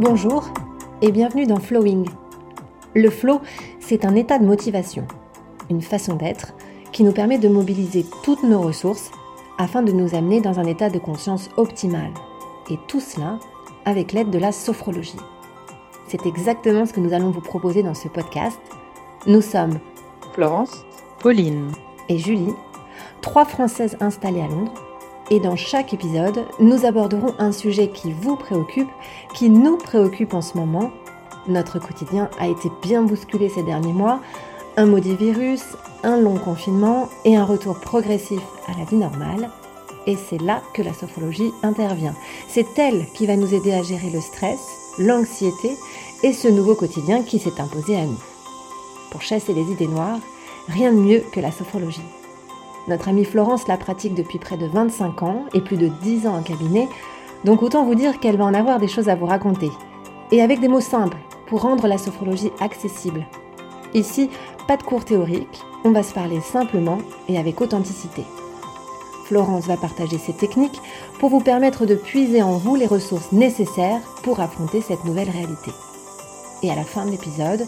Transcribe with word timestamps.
Bonjour 0.00 0.50
et 1.02 1.12
bienvenue 1.12 1.46
dans 1.46 1.60
Flowing. 1.60 2.08
Le 2.94 3.10
flow, 3.10 3.40
c'est 3.80 4.06
un 4.06 4.14
état 4.14 4.38
de 4.38 4.46
motivation, 4.46 5.06
une 5.68 5.82
façon 5.82 6.14
d'être 6.14 6.54
qui 6.90 7.04
nous 7.04 7.12
permet 7.12 7.38
de 7.38 7.48
mobiliser 7.48 8.06
toutes 8.24 8.42
nos 8.42 8.62
ressources 8.62 9.10
afin 9.58 9.82
de 9.82 9.92
nous 9.92 10.14
amener 10.14 10.40
dans 10.40 10.58
un 10.58 10.64
état 10.64 10.88
de 10.88 10.98
conscience 10.98 11.50
optimal. 11.58 12.10
Et 12.70 12.78
tout 12.88 13.00
cela 13.00 13.38
avec 13.84 14.12
l'aide 14.12 14.30
de 14.30 14.38
la 14.38 14.52
sophrologie. 14.52 15.20
C'est 16.08 16.24
exactement 16.24 16.86
ce 16.86 16.94
que 16.94 17.00
nous 17.00 17.12
allons 17.12 17.30
vous 17.30 17.42
proposer 17.42 17.82
dans 17.82 17.94
ce 17.94 18.08
podcast. 18.08 18.58
Nous 19.26 19.42
sommes 19.42 19.80
Florence, 20.32 20.84
Pauline 21.18 21.70
et 22.10 22.18
Julie, 22.18 22.54
trois 23.22 23.46
Françaises 23.46 23.96
installées 24.00 24.42
à 24.42 24.48
Londres. 24.48 24.74
Et 25.30 25.38
dans 25.38 25.56
chaque 25.56 25.94
épisode, 25.94 26.44
nous 26.58 26.84
aborderons 26.84 27.34
un 27.38 27.52
sujet 27.52 27.88
qui 27.88 28.12
vous 28.12 28.34
préoccupe, 28.34 28.90
qui 29.32 29.48
nous 29.48 29.78
préoccupe 29.78 30.34
en 30.34 30.42
ce 30.42 30.58
moment. 30.58 30.90
Notre 31.46 31.78
quotidien 31.78 32.28
a 32.38 32.48
été 32.48 32.68
bien 32.82 33.02
bousculé 33.02 33.48
ces 33.48 33.62
derniers 33.62 33.92
mois. 33.92 34.20
Un 34.76 34.86
maudit 34.86 35.14
virus, 35.14 35.62
un 36.02 36.16
long 36.16 36.36
confinement 36.36 37.08
et 37.24 37.36
un 37.36 37.44
retour 37.44 37.78
progressif 37.78 38.40
à 38.66 38.76
la 38.76 38.84
vie 38.84 38.96
normale. 38.96 39.50
Et 40.06 40.16
c'est 40.16 40.40
là 40.42 40.62
que 40.74 40.82
la 40.82 40.94
sophrologie 40.94 41.52
intervient. 41.62 42.14
C'est 42.48 42.78
elle 42.78 43.06
qui 43.14 43.26
va 43.26 43.36
nous 43.36 43.54
aider 43.54 43.72
à 43.72 43.84
gérer 43.84 44.10
le 44.10 44.20
stress, 44.20 44.58
l'anxiété 44.98 45.76
et 46.24 46.32
ce 46.32 46.48
nouveau 46.48 46.74
quotidien 46.74 47.22
qui 47.22 47.38
s'est 47.38 47.60
imposé 47.60 47.96
à 47.96 48.04
nous. 48.04 48.18
Pour 49.12 49.22
chasser 49.22 49.52
les 49.52 49.70
idées 49.70 49.86
noires, 49.86 50.18
rien 50.70 50.92
de 50.92 50.98
mieux 50.98 51.22
que 51.32 51.40
la 51.40 51.50
sophrologie. 51.50 52.00
Notre 52.88 53.08
amie 53.08 53.24
Florence 53.24 53.68
la 53.68 53.76
pratique 53.76 54.14
depuis 54.14 54.38
près 54.38 54.56
de 54.56 54.66
25 54.66 55.22
ans 55.22 55.44
et 55.52 55.60
plus 55.60 55.76
de 55.76 55.88
10 55.88 56.26
ans 56.26 56.36
en 56.36 56.42
cabinet, 56.42 56.88
donc 57.44 57.62
autant 57.62 57.84
vous 57.84 57.94
dire 57.94 58.20
qu'elle 58.20 58.36
va 58.36 58.44
en 58.44 58.54
avoir 58.54 58.78
des 58.78 58.88
choses 58.88 59.08
à 59.08 59.14
vous 59.14 59.26
raconter. 59.26 59.70
Et 60.32 60.42
avec 60.42 60.60
des 60.60 60.68
mots 60.68 60.80
simples 60.80 61.18
pour 61.46 61.62
rendre 61.62 61.86
la 61.86 61.98
sophrologie 61.98 62.52
accessible. 62.60 63.26
Ici, 63.94 64.30
pas 64.68 64.76
de 64.76 64.82
cours 64.82 65.04
théoriques, 65.04 65.62
on 65.84 65.90
va 65.90 66.02
se 66.02 66.14
parler 66.14 66.40
simplement 66.40 66.98
et 67.28 67.38
avec 67.38 67.60
authenticité. 67.60 68.24
Florence 69.24 69.66
va 69.66 69.76
partager 69.76 70.18
ses 70.18 70.32
techniques 70.32 70.80
pour 71.18 71.30
vous 71.30 71.40
permettre 71.40 71.86
de 71.86 71.94
puiser 71.94 72.42
en 72.42 72.56
vous 72.56 72.76
les 72.76 72.86
ressources 72.86 73.32
nécessaires 73.32 74.00
pour 74.22 74.40
affronter 74.40 74.80
cette 74.80 75.04
nouvelle 75.04 75.30
réalité. 75.30 75.70
Et 76.62 76.70
à 76.70 76.74
la 76.74 76.84
fin 76.84 77.06
de 77.06 77.10
l'épisode, 77.10 77.66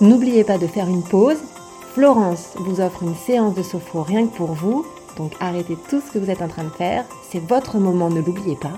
n'oubliez 0.00 0.44
pas 0.44 0.58
de 0.58 0.66
faire 0.66 0.88
une 0.88 1.02
pause. 1.02 1.38
Florence 1.94 2.48
vous 2.56 2.80
offre 2.80 3.04
une 3.04 3.14
séance 3.14 3.54
de 3.54 3.62
sophro 3.62 4.02
rien 4.02 4.26
que 4.26 4.36
pour 4.36 4.52
vous, 4.52 4.84
donc 5.16 5.30
arrêtez 5.38 5.76
tout 5.88 6.00
ce 6.00 6.10
que 6.10 6.18
vous 6.18 6.28
êtes 6.28 6.42
en 6.42 6.48
train 6.48 6.64
de 6.64 6.70
faire, 6.70 7.04
c'est 7.30 7.38
votre 7.38 7.78
moment, 7.78 8.10
ne 8.10 8.20
l'oubliez 8.20 8.56
pas. 8.56 8.72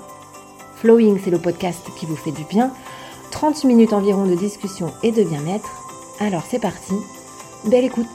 Flowing, 0.76 1.18
c'est 1.24 1.30
le 1.30 1.38
podcast 1.38 1.80
qui 1.96 2.04
vous 2.04 2.14
fait 2.14 2.30
du 2.30 2.44
bien. 2.44 2.74
30 3.30 3.64
minutes 3.64 3.94
environ 3.94 4.26
de 4.26 4.34
discussion 4.34 4.92
et 5.02 5.12
de 5.12 5.22
bien-être. 5.22 5.70
Alors 6.20 6.42
c'est 6.46 6.58
parti, 6.58 6.92
belle 7.64 7.86
écoute 7.86 8.06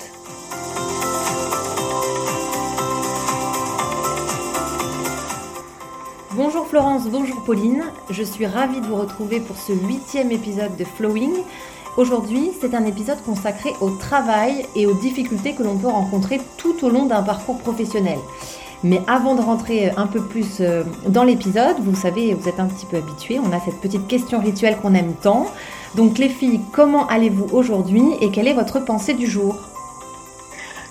Bonjour 6.33 6.67
Florence, 6.67 7.08
bonjour 7.09 7.43
Pauline, 7.43 7.86
je 8.11 8.21
suis 8.21 8.45
ravie 8.45 8.81
de 8.81 8.86
vous 8.86 8.97
retrouver 8.97 9.39
pour 9.39 9.58
ce 9.58 9.73
huitième 9.73 10.31
épisode 10.31 10.77
de 10.77 10.86
Flowing. 10.86 11.33
Aujourd'hui, 11.97 12.52
c'est 12.61 12.73
un 12.73 12.86
épisode 12.86 13.22
consacré 13.25 13.73
au 13.81 13.89
travail 13.89 14.66
et 14.75 14.86
aux 14.86 14.94
difficultés 14.94 15.53
que 15.53 15.61
l'on 15.61 15.75
peut 15.75 15.89
rencontrer 15.89 16.39
tout 16.58 16.86
au 16.86 16.89
long 16.89 17.06
d'un 17.06 17.22
parcours 17.22 17.58
professionnel. 17.58 18.17
Mais 18.83 19.02
avant 19.08 19.36
de 19.36 19.42
rentrer 19.42 19.92
un 19.98 20.08
peu 20.08 20.22
plus 20.22 20.61
euh, 20.61 20.83
dans 21.08 21.25
l'épisode, 21.25 21.75
vous 21.81 21.95
savez, 21.95 22.33
vous 22.33 22.48
êtes 22.48 22.61
un 22.61 22.67
petit 22.67 22.86
peu 22.86 22.98
habitués, 22.98 23.39
on 23.39 23.52
a 23.52 23.60
cette 23.60 23.80
petite 23.82 24.08
question 24.08 24.39
rituelle 24.39 24.77
qu'on 24.77 24.93
aime 24.93 25.14
tant. 25.21 25.52
Donc 25.95 26.17
les 26.17 26.30
filles, 26.30 26.61
comment 26.71 27.08
allez-vous 27.08 27.48
aujourd'hui 27.52 28.04
et 28.21 28.32
quelle 28.32 28.48
est 28.48 28.54
votre 28.54 28.80
pensée 28.80 29.14
du 29.14 29.27
jour? 29.27 29.58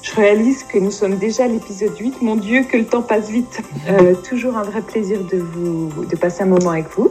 Je 0.03 0.14
réalise 0.14 0.64
que 0.64 0.78
nous 0.78 0.91
sommes 0.91 1.16
déjà 1.16 1.44
à 1.44 1.48
l'épisode 1.48 1.97
8. 1.98 2.22
Mon 2.22 2.36
Dieu, 2.36 2.64
que 2.64 2.76
le 2.76 2.86
temps 2.86 3.03
passe 3.03 3.28
vite. 3.28 3.60
Euh, 3.88 4.14
toujours 4.14 4.56
un 4.56 4.62
vrai 4.62 4.82
plaisir 4.82 5.20
de, 5.24 5.38
vous, 5.38 6.04
de 6.04 6.16
passer 6.16 6.42
un 6.42 6.47
moment 6.47 6.70
avec 6.70 6.86
vous. 6.97 7.10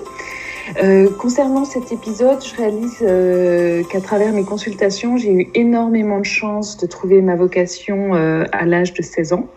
Euh, 0.78 1.10
concernant 1.18 1.66
cet 1.66 1.92
épisode, 1.92 2.44
je 2.44 2.56
réalise 2.56 2.98
euh, 3.02 3.84
qu'à 3.84 4.02
travers 4.02 4.34
mes 4.34 4.44
consultations, 4.44 5.18
j'ai 5.18 5.32
eu 5.32 5.50
énormément 5.56 6.20
de 6.20 6.26
chance 6.26 6.78
de 6.78 6.88
trouver 6.88 7.22
ma 7.22 7.36
vocation 7.36 8.14
à 8.14 8.66
l'âge 8.66 8.94
de 8.94 9.02
16 9.02 9.34
ans, 9.34 9.48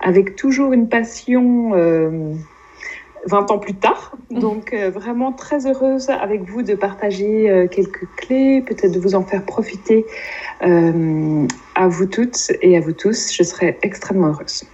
avec 0.00 0.36
toujours 0.36 0.72
une 0.72 0.88
passion 0.88 1.72
20 3.26 3.50
ans 3.50 3.58
plus 3.58 3.74
tard. 3.74 4.16
Donc 4.30 4.72
euh, 4.72 4.90
vraiment 4.90 5.32
très 5.32 5.66
heureuse 5.66 6.08
avec 6.10 6.42
vous 6.42 6.62
de 6.62 6.74
partager 6.74 7.50
euh, 7.50 7.66
quelques 7.66 8.06
clés, 8.16 8.62
peut-être 8.62 8.92
de 8.92 9.00
vous 9.00 9.14
en 9.14 9.22
faire 9.22 9.44
profiter 9.44 10.06
euh, 10.62 11.46
à 11.74 11.88
vous 11.88 12.06
toutes 12.06 12.52
et 12.62 12.76
à 12.76 12.80
vous 12.80 12.92
tous. 12.92 13.32
Je 13.32 13.42
serais 13.42 13.78
extrêmement 13.82 14.28
heureuse. 14.28 14.64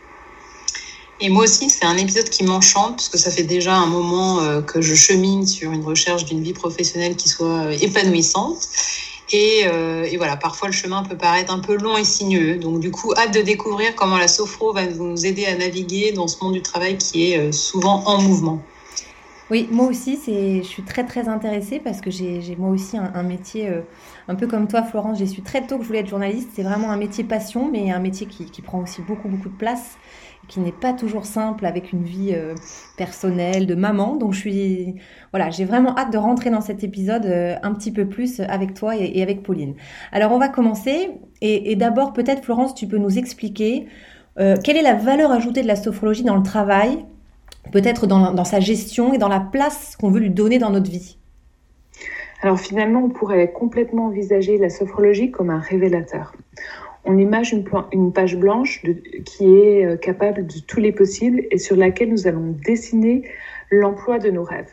Et 1.21 1.31
moi 1.31 1.45
aussi, 1.45 1.71
c'est 1.71 1.87
un 1.87 1.97
épisode 1.97 2.29
qui 2.29 2.45
m'enchante 2.45 2.97
parce 2.97 3.09
que 3.09 3.17
ça 3.17 3.31
fait 3.31 3.43
déjà 3.43 3.75
un 3.75 3.87
moment 3.87 4.63
que 4.63 4.83
je 4.83 4.95
chemine 4.95 5.47
sur 5.47 5.73
une 5.73 5.83
recherche 5.83 6.27
d'une 6.27 6.43
vie 6.43 6.53
professionnelle 6.53 7.17
qui 7.17 7.31
soit 7.31 7.73
épanouissante. 7.81 8.69
Euh, 9.35 10.05
et, 10.05 10.17
voilà, 10.17 10.37
parfois 10.37 10.69
le 10.69 10.73
chemin 10.73 11.03
peut 11.03 11.17
paraître 11.17 11.53
un 11.53 11.59
peu 11.59 11.77
long 11.77 11.97
et 11.97 12.05
sinueux. 12.05 12.57
Donc 12.57 12.81
du 12.81 12.91
coup, 12.91 13.13
hâte 13.17 13.35
de 13.35 13.43
découvrir 13.43 13.95
comment 13.95 14.19
la 14.19 14.29
sophro 14.29 14.73
va 14.73 14.87
nous 14.87 15.27
aider 15.27 15.47
à 15.47 15.57
naviguer 15.57 16.13
dans 16.13 16.29
ce 16.29 16.43
monde 16.43 16.55
du 16.55 16.63
travail 16.63 16.97
qui 16.97 17.33
est 17.33 17.39
euh, 17.39 17.53
souvent 17.53 18.05
en 18.07 18.21
mouvement. 18.21 18.61
Oui, 19.49 19.69
moi 19.71 19.87
aussi, 19.87 20.19
je 20.27 20.67
suis 20.67 20.83
très 20.83 21.05
très 21.05 21.29
intéressée 21.29 21.79
parce 21.79 22.01
que 22.01 22.11
j'ai 22.11 22.57
moi 22.59 22.71
aussi 22.71 22.97
un, 22.99 23.23
métier, 23.23 23.69
euh, 23.69 23.83
un 24.27 24.35
peu 24.35 24.49
comme 24.49 24.67
toi 24.67 24.83
Florence, 24.83 25.19
j'ai 25.19 25.27
su 25.27 25.41
très 25.41 25.65
tôt 25.65 25.77
que 25.77 25.83
je 25.83 25.87
voulais 25.87 26.01
être 26.01 26.09
journaliste. 26.09 26.49
C'est 26.57 26.65
vraiment 26.65 26.91
un 26.91 26.97
métier 26.97 27.23
passion, 27.23 27.71
mais 27.71 27.93
un 27.93 28.01
métier 28.01 28.27
qui 28.27 28.63
prend 28.63 28.83
aussi 28.83 29.03
beaucoup 29.03 29.29
beaucoup 29.29 29.49
de 29.49 29.57
place 29.57 29.99
qui 30.49 30.61
n'est 30.61 30.73
pas 30.73 30.93
toujours 30.93 31.25
simple 31.25 31.67
avec 31.67 31.93
une 31.93 32.05
vie 32.05 32.33
euh, 32.35 32.55
personnelle 32.97 33.67
de 33.67 33.75
maman. 33.75 34.17
Donc 34.17 34.33
je 34.33 34.39
suis 34.39 34.95
voilà, 35.33 35.51
j'ai 35.51 35.65
vraiment 35.65 35.97
hâte 35.97 36.13
de 36.13 36.19
rentrer 36.19 36.51
dans 36.51 36.61
cet 36.61 36.85
épisode 36.85 37.27
euh, 37.27 37.57
un 37.63 37.73
petit 37.73 37.93
peu 37.93 38.07
plus 38.07 38.41
avec 38.41 38.75
toi 38.75 38.97
et, 38.97 39.23
avec 39.23 39.43
Pauline. 39.43 39.75
Alors 40.13 40.33
on 40.33 40.39
va 40.39 40.49
commencer 40.49 41.11
et, 41.41 41.77
d'abord 41.77 42.13
peut-être 42.13 42.45
Florence, 42.45 42.75
tu 42.75 42.87
peux 42.87 42.99
nous 42.99 43.19
expliquer 43.19 43.87
euh, 44.39 44.57
quelle 44.63 44.77
est 44.77 44.83
la 44.83 44.95
valeur 44.95 45.33
ajoutée 45.33 45.63
de 45.63 45.69
la 45.69 45.77
sophrologie 45.77 46.25
dans 46.25 46.37
le 46.37 46.43
travail, 46.43 47.05
peut-être 47.73 48.07
dans, 48.07 48.33
dans 48.33 48.45
sa 48.45 48.61
gestion 48.61 49.13
et 49.13 49.19
dans 49.19 49.29
la 49.29 49.41
place 49.41 49.97
qu'on 49.97 50.11
veut 50.11 50.21
lui 50.21 50.31
donner 50.31 50.59
dans 50.59 50.71
notre 50.71 50.91
vie. 50.91 51.19
Alors 52.43 52.61
finalement, 52.61 53.01
on 53.05 53.09
pourrait 53.09 53.51
complètement 53.51 54.07
envisager 54.07 54.59
la 54.59 54.69
sophrologie 54.69 55.31
comme 55.31 55.51
un 55.51 55.59
révélateur 55.59 56.33
on 57.07 57.19
image 57.19 57.53
une, 57.53 58.13
page 58.13 58.37
blanche 58.37 58.83
qui 59.25 59.57
est 59.57 59.87
euh, 59.87 59.97
capable 59.97 60.47
de 60.47 60.61
tous 60.67 60.81
les 60.81 60.93
possibles 60.93 61.43
et 61.51 61.59
sur 61.59 61.77
laquelle 61.77 62.11
nous 62.11 62.27
allons 62.27 62.55
dessiner 62.65 63.23
l'emploi 63.71 64.19
de 64.19 64.31
nos 64.31 64.45
rêves. 64.45 64.73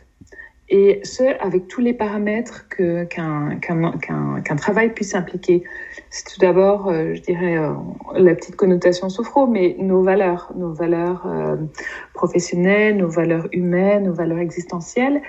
Et 0.70 1.00
ce, 1.04 1.22
avec 1.44 1.68
tous 1.68 1.82
les 1.82 1.92
paramètres 1.92 2.66
qu'un 2.68 4.56
travail 4.56 4.94
puisse 4.94 5.14
impliquer. 5.14 5.62
C'est 6.08 6.24
tout 6.24 6.40
d'abord, 6.40 6.88
euh, 6.88 7.14
je 7.14 7.20
dirais, 7.20 7.58
euh, 7.58 7.74
la 8.14 8.34
petite 8.34 8.56
connotation 8.56 9.10
sophro, 9.10 9.46
mais 9.46 9.76
nos 9.78 10.02
valeurs, 10.02 10.52
nos 10.56 10.72
valeurs 10.72 11.28
professionnelles, 12.14 12.96
nos 12.96 13.08
valeurs 13.08 13.46
humaines, 13.52 14.04
nos 14.04 14.14
valeurs 14.14 14.38
existentielles, 14.38 15.20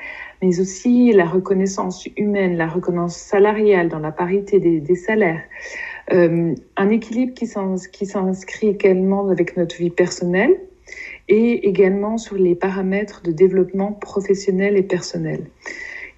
mais 0.42 0.60
aussi 0.60 1.12
la 1.12 1.26
reconnaissance 1.26 2.08
humaine, 2.18 2.56
la 2.56 2.68
reconnaissance 2.68 3.18
salariale 3.18 3.90
dans 3.90 4.00
la 4.00 4.12
parité 4.12 4.60
des 4.60 4.96
salaires. 4.96 5.42
Euh, 6.14 6.54
un 6.78 6.90
équilibre 6.90 7.34
qui 7.34 7.48
s'inscrit 7.48 8.68
également 8.68 9.28
avec 9.30 9.58
notre 9.58 9.76
vie 9.78 9.90
personnelle 9.90 10.56
et 11.28 11.68
également 11.68 12.20
sur 12.20 12.36
les 12.36 12.54
paramètres 12.54 13.24
de 13.24 13.32
développement 13.32 13.92
professionnel 13.92 14.78
et 14.78 14.84
personnel. 14.84 15.46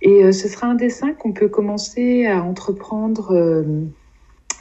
Et 0.01 0.25
euh, 0.25 0.31
ce 0.34 0.50
sera 0.50 0.68
un 0.68 0.75
dessin 0.75 1.13
qu'on 1.13 1.31
peut 1.31 1.48
commencer 1.48 2.25
à 2.25 2.44
entreprendre 2.44 3.31
euh, 3.31 3.63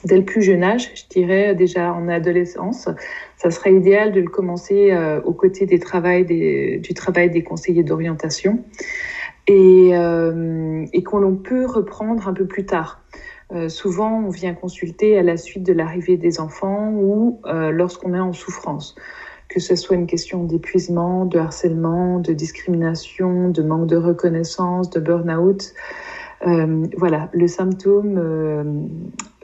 dès 0.05 0.17
le 0.17 0.25
plus 0.25 0.43
jeune 0.43 0.62
âge, 0.62 0.93
je 0.94 1.02
dirais 1.11 1.56
déjà 1.56 1.93
en 1.93 2.06
adolescence. 2.06 2.88
Ça 3.37 3.50
serait 3.50 3.75
idéal 3.75 4.12
de 4.12 4.20
le 4.20 4.29
commencer 4.29 4.96
aux 5.25 5.32
côtés 5.32 5.67
du 5.67 5.79
travail 5.81 6.25
des 6.25 7.43
conseillers 7.44 7.82
d'orientation 7.82 8.62
et 9.49 9.93
qu'on 11.05 11.37
peut 11.37 11.67
reprendre 11.67 12.29
un 12.29 12.32
peu 12.32 12.46
plus 12.46 12.67
tard. 12.67 13.02
Euh, 13.52 13.69
souvent, 13.69 14.25
on 14.25 14.31
vient 14.31 14.54
consulter 14.54 15.19
à 15.19 15.22
la 15.22 15.37
suite 15.37 15.62
de 15.62 15.72
l'arrivée 15.72 16.16
des 16.16 16.40
enfants 16.40 16.90
ou 16.93 17.40
euh, 17.46 17.70
lorsqu'on 17.70 18.12
est 18.14 18.20
en 18.20 18.32
souffrance, 18.32 18.96
que 19.48 19.60
ce 19.60 19.76
soit 19.76 19.96
une 19.96 20.08
question 20.08 20.43
d'épuisement, 20.44 21.26
de 21.26 21.38
harcèlement, 21.38 22.19
de 22.19 22.32
discrimination, 22.32 23.50
de 23.50 23.62
manque 23.62 23.87
de 23.87 23.96
reconnaissance, 23.96 24.90
de 24.90 24.98
burn-out. 24.98 25.72
Euh, 26.46 26.87
voilà, 26.96 27.31
le 27.32 27.46
symptôme 27.46 28.90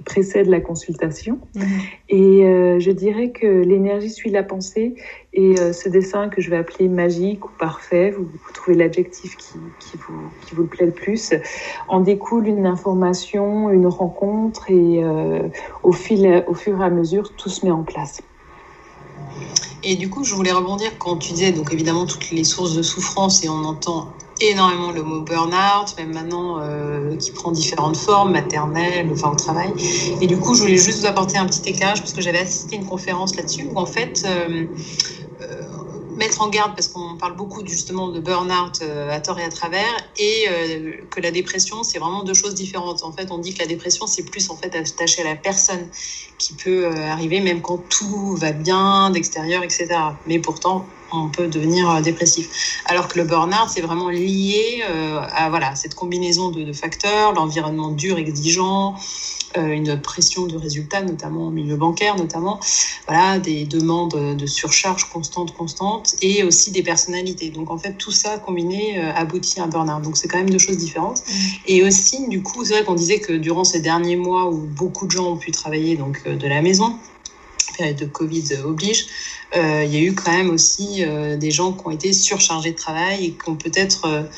précède 0.05 0.47
la 0.47 0.61
consultation. 0.61 1.39
Mhm. 1.55 1.65
Et 2.09 2.45
euh, 2.45 2.79
je 2.79 2.91
dirais 2.91 3.31
que 3.31 3.47
l'énergie 3.47 4.11
suit 4.11 4.31
la 4.31 4.43
pensée. 4.43 4.95
Et 5.35 5.59
euh, 5.59 5.73
ce 5.73 5.89
dessin 5.89 6.29
que 6.29 6.43
je 6.43 6.51
vais 6.51 6.57
appeler 6.57 6.89
magique 6.89 7.47
ou 7.47 7.51
parfait, 7.59 8.11
vous, 8.11 8.29
trouvez 8.53 8.77
l'adjectif 8.77 9.37
qui, 9.37 9.55
qui, 9.81 9.97
vous, 9.97 10.21
qui 10.47 10.55
vous 10.55 10.67
plaît 10.67 10.87
le 10.87 10.93
plus, 10.93 11.33
en 11.89 12.01
découle 12.01 12.49
une 12.49 12.67
information, 12.67 13.71
une 13.71 13.87
rencontre 13.87 14.71
et 14.71 15.03
euh, 15.03 15.49
au, 15.83 15.93
fil, 15.93 16.45
au 16.47 16.55
fur 16.55 16.81
et 16.81 16.85
à 16.85 16.91
mesure, 16.91 17.35
tout 17.35 17.49
se 17.49 17.65
met 17.65 17.73
en 17.73 17.83
place. 17.83 18.21
Et 19.83 19.97
du 19.97 20.09
coup, 20.09 20.25
je 20.25 20.35
voulais 20.35 20.53
rebondir 20.53 20.93
quand 20.99 21.17
tu 21.17 21.33
disais, 21.33 21.53
donc 21.53 21.73
évidemment, 21.73 22.07
toutes 22.07 22.31
les 22.31 22.45
sources 22.45 22.75
de 22.75 22.83
souffrance, 22.83 23.43
et 23.43 23.49
on 23.49 23.65
entend 23.65 24.17
énormément 24.41 24.93
le 24.93 25.03
mot 25.03 25.21
burn-out, 25.21 25.95
même 25.99 26.13
maintenant 26.13 26.59
euh, 26.61 27.17
qui 27.17 27.31
prend 27.33 27.53
différentes 27.53 27.97
formes, 27.97 28.33
maternelles, 28.33 29.11
enfin 29.13 29.31
au 29.31 29.37
travail. 29.37 29.73
Et 30.21 30.27
du 30.27 30.39
coup, 30.39 30.55
je 30.55 30.63
voulais 30.63 30.77
juste 30.77 31.01
vous 31.01 31.07
apporter 31.07 31.39
un 31.39 31.47
petit 31.47 31.69
éclairage 31.69 32.01
parce 32.01 32.13
que 32.13 32.21
j'avais 32.21 32.39
assisté 32.39 32.77
à 32.77 32.79
une 32.81 32.87
conférence 32.87 33.37
là-dessus 33.37 33.69
où 33.73 33.79
en 33.79 33.87
fait, 33.87 34.23
euh, 34.27 34.67
euh, 35.43 35.63
mettre 36.17 36.43
en 36.43 36.49
garde 36.49 36.75
parce 36.75 36.89
qu'on 36.89 37.17
parle 37.17 37.37
beaucoup 37.37 37.67
justement 37.67 38.09
de 38.09 38.21
burn-out 38.21 38.81
euh, 38.83 39.11
à 39.11 39.21
tort 39.21 39.39
et 39.39 39.45
à 39.45 39.49
travers 39.49 39.97
et 40.19 40.47
euh, 40.49 40.93
que 41.11 41.21
la 41.21 41.31
dépression 41.31 41.83
c'est 41.83 41.99
vraiment 41.99 42.23
deux 42.23 42.35
choses 42.35 42.55
différentes. 42.55 43.03
En 43.03 43.13
fait, 43.13 43.31
on 43.31 43.39
dit 43.39 43.55
que 43.55 43.61
la 43.61 43.67
dépression 43.67 44.07
c'est 44.07 44.25
plus 44.25 44.51
en 44.51 44.57
fait 44.57 44.75
attaché 44.75 45.23
à 45.23 45.25
la 45.25 45.37
personne 45.37 45.89
qui 46.39 46.55
peut 46.55 46.87
euh, 46.87 47.11
arriver 47.11 47.41
même 47.41 47.63
quand 47.63 47.79
tout 47.89 48.37
va 48.37 48.53
bien 48.53 49.11
d'extérieur, 49.11 49.63
etc. 49.63 49.89
Mais 50.27 50.39
pourtant 50.39 50.87
on 51.13 51.29
peut 51.29 51.49
devenir 51.49 52.01
dépressif. 52.03 52.83
Alors 52.87 53.09
que 53.09 53.19
le 53.19 53.25
burn-out, 53.25 53.69
c'est 53.69 53.81
vraiment 53.81 54.09
lié 54.09 54.83
à 55.33 55.51
voilà, 55.51 55.75
cette 55.75 55.95
combinaison 55.95 56.51
de, 56.51 56.63
de 56.63 56.73
facteurs, 56.73 57.33
l'environnement 57.33 57.91
dur, 57.91 58.19
exigeant, 58.19 58.97
euh, 59.59 59.69
une 59.73 60.01
pression 60.01 60.47
de 60.47 60.57
résultats, 60.57 61.03
notamment 61.03 61.49
au 61.49 61.51
milieu 61.51 61.77
bancaire, 61.77 62.17
notamment, 62.17 62.59
voilà, 63.07 63.39
des 63.39 63.65
demandes 63.65 64.37
de 64.37 64.47
surcharge 64.47 65.05
constante, 65.11 65.55
constante, 65.55 66.15
et 66.23 66.43
aussi 66.43 66.71
des 66.71 66.83
personnalités. 66.83 67.51
Donc 67.51 67.71
en 67.71 67.77
fait, 67.77 67.95
tout 67.95 68.11
ça 68.11 68.39
combiné 68.39 68.99
euh, 68.99 69.13
aboutit 69.15 69.61
à 69.61 69.65
un 69.65 69.67
burn-out. 69.69 70.03
Donc 70.03 70.17
c'est 70.17 70.29
quand 70.29 70.39
même 70.39 70.51
deux 70.51 70.59
choses 70.59 70.79
différentes. 70.79 71.21
Mmh. 71.21 71.33
Et 71.67 71.83
aussi, 71.83 72.29
du 72.29 72.43
coup, 72.43 72.65
c'est 72.65 72.75
vrai 72.75 72.85
qu'on 72.85 72.95
disait 72.95 73.21
que 73.21 73.33
durant 73.33 73.65
ces 73.65 73.81
derniers 73.81 74.17
mois 74.17 74.49
où 74.49 74.57
beaucoup 74.57 75.07
de 75.07 75.11
gens 75.11 75.33
ont 75.33 75.37
pu 75.37 75.51
travailler 75.51 75.97
donc 75.97 76.23
euh, 76.27 76.37
de 76.37 76.47
la 76.47 76.63
maison, 76.63 76.97
période 77.83 77.99
de 77.99 78.07
Covid 78.07 78.45
oblige, 78.65 79.07
il 79.55 79.91
y 79.93 79.97
a 79.97 80.01
eu 80.01 80.15
quand 80.15 80.33
même 80.33 80.51
aussi 80.51 81.05
des 81.39 81.51
gens 81.51 81.73
qui 81.73 81.87
ont 81.87 81.91
été 81.91 82.13
surchargés 82.13 82.71
de 82.71 82.77
travail 82.77 83.27
et 83.27 83.31
qui 83.33 83.49
ont 83.49 83.57
peut-être 83.57 84.29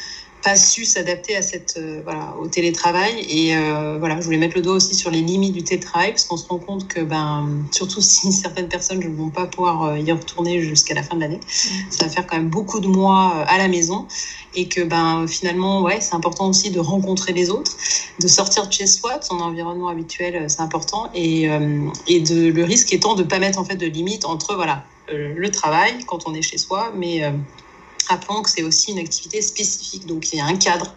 pas 0.44 0.56
su 0.56 0.84
s'adapter 0.84 1.34
à 1.36 1.42
cette 1.42 1.76
euh, 1.78 2.02
voilà 2.04 2.34
au 2.38 2.46
télétravail. 2.46 3.24
Et 3.28 3.56
euh, 3.56 3.96
voilà 3.98 4.20
je 4.20 4.24
voulais 4.24 4.36
mettre 4.36 4.54
le 4.54 4.62
doigt 4.62 4.74
aussi 4.74 4.94
sur 4.94 5.10
les 5.10 5.22
limites 5.22 5.54
du 5.54 5.64
télétravail 5.64 6.10
parce 6.10 6.24
qu'on 6.24 6.36
se 6.36 6.46
rend 6.46 6.58
compte 6.58 6.86
que 6.86 7.00
ben 7.00 7.48
surtout 7.72 8.00
si 8.12 8.30
certaines 8.30 8.68
personnes 8.68 9.00
ne 9.00 9.08
vont 9.08 9.30
pas 9.30 9.46
pouvoir 9.46 9.84
euh, 9.84 9.98
y 9.98 10.12
retourner 10.12 10.60
jusqu'à 10.60 10.94
la 10.94 11.02
fin 11.02 11.16
de 11.16 11.22
l'année 11.22 11.40
ça 11.90 12.04
va 12.04 12.10
faire 12.10 12.26
quand 12.26 12.36
même 12.36 12.50
beaucoup 12.50 12.80
de 12.80 12.86
mois 12.86 13.44
à 13.48 13.58
la 13.58 13.68
maison. 13.68 14.06
Et 14.56 14.68
que 14.68 14.82
ben 14.82 15.26
finalement 15.26 15.82
ouais 15.82 16.00
c'est 16.00 16.14
important 16.14 16.48
aussi 16.48 16.70
de 16.70 16.78
rencontrer 16.78 17.32
les 17.32 17.50
autres 17.50 17.76
de 18.20 18.28
sortir 18.28 18.68
de 18.68 18.72
chez 18.72 18.86
soi 18.86 19.18
de 19.18 19.24
son 19.24 19.40
environnement 19.40 19.88
habituel 19.88 20.44
c'est 20.48 20.60
important. 20.60 21.10
Et 21.14 21.48
et 22.06 22.20
de 22.20 22.52
le 22.52 22.64
risque 22.64 22.92
étant 22.92 23.14
de 23.14 23.24
pas 23.24 23.40
mettre 23.40 23.58
en 23.58 23.64
fait 23.64 23.76
de 23.76 23.86
limites 23.86 24.26
entre 24.26 24.54
voilà 24.54 24.84
le 25.12 25.48
travail 25.50 26.04
quand 26.06 26.28
on 26.28 26.34
est 26.34 26.42
chez 26.42 26.58
soi 26.58 26.92
mais 26.96 27.22
Rappelons 28.08 28.42
que 28.42 28.50
c'est 28.50 28.62
aussi 28.62 28.92
une 28.92 28.98
activité 28.98 29.40
spécifique, 29.42 30.06
donc 30.06 30.32
il 30.32 30.36
y 30.36 30.40
a 30.40 30.46
un 30.46 30.56
cadre. 30.56 30.94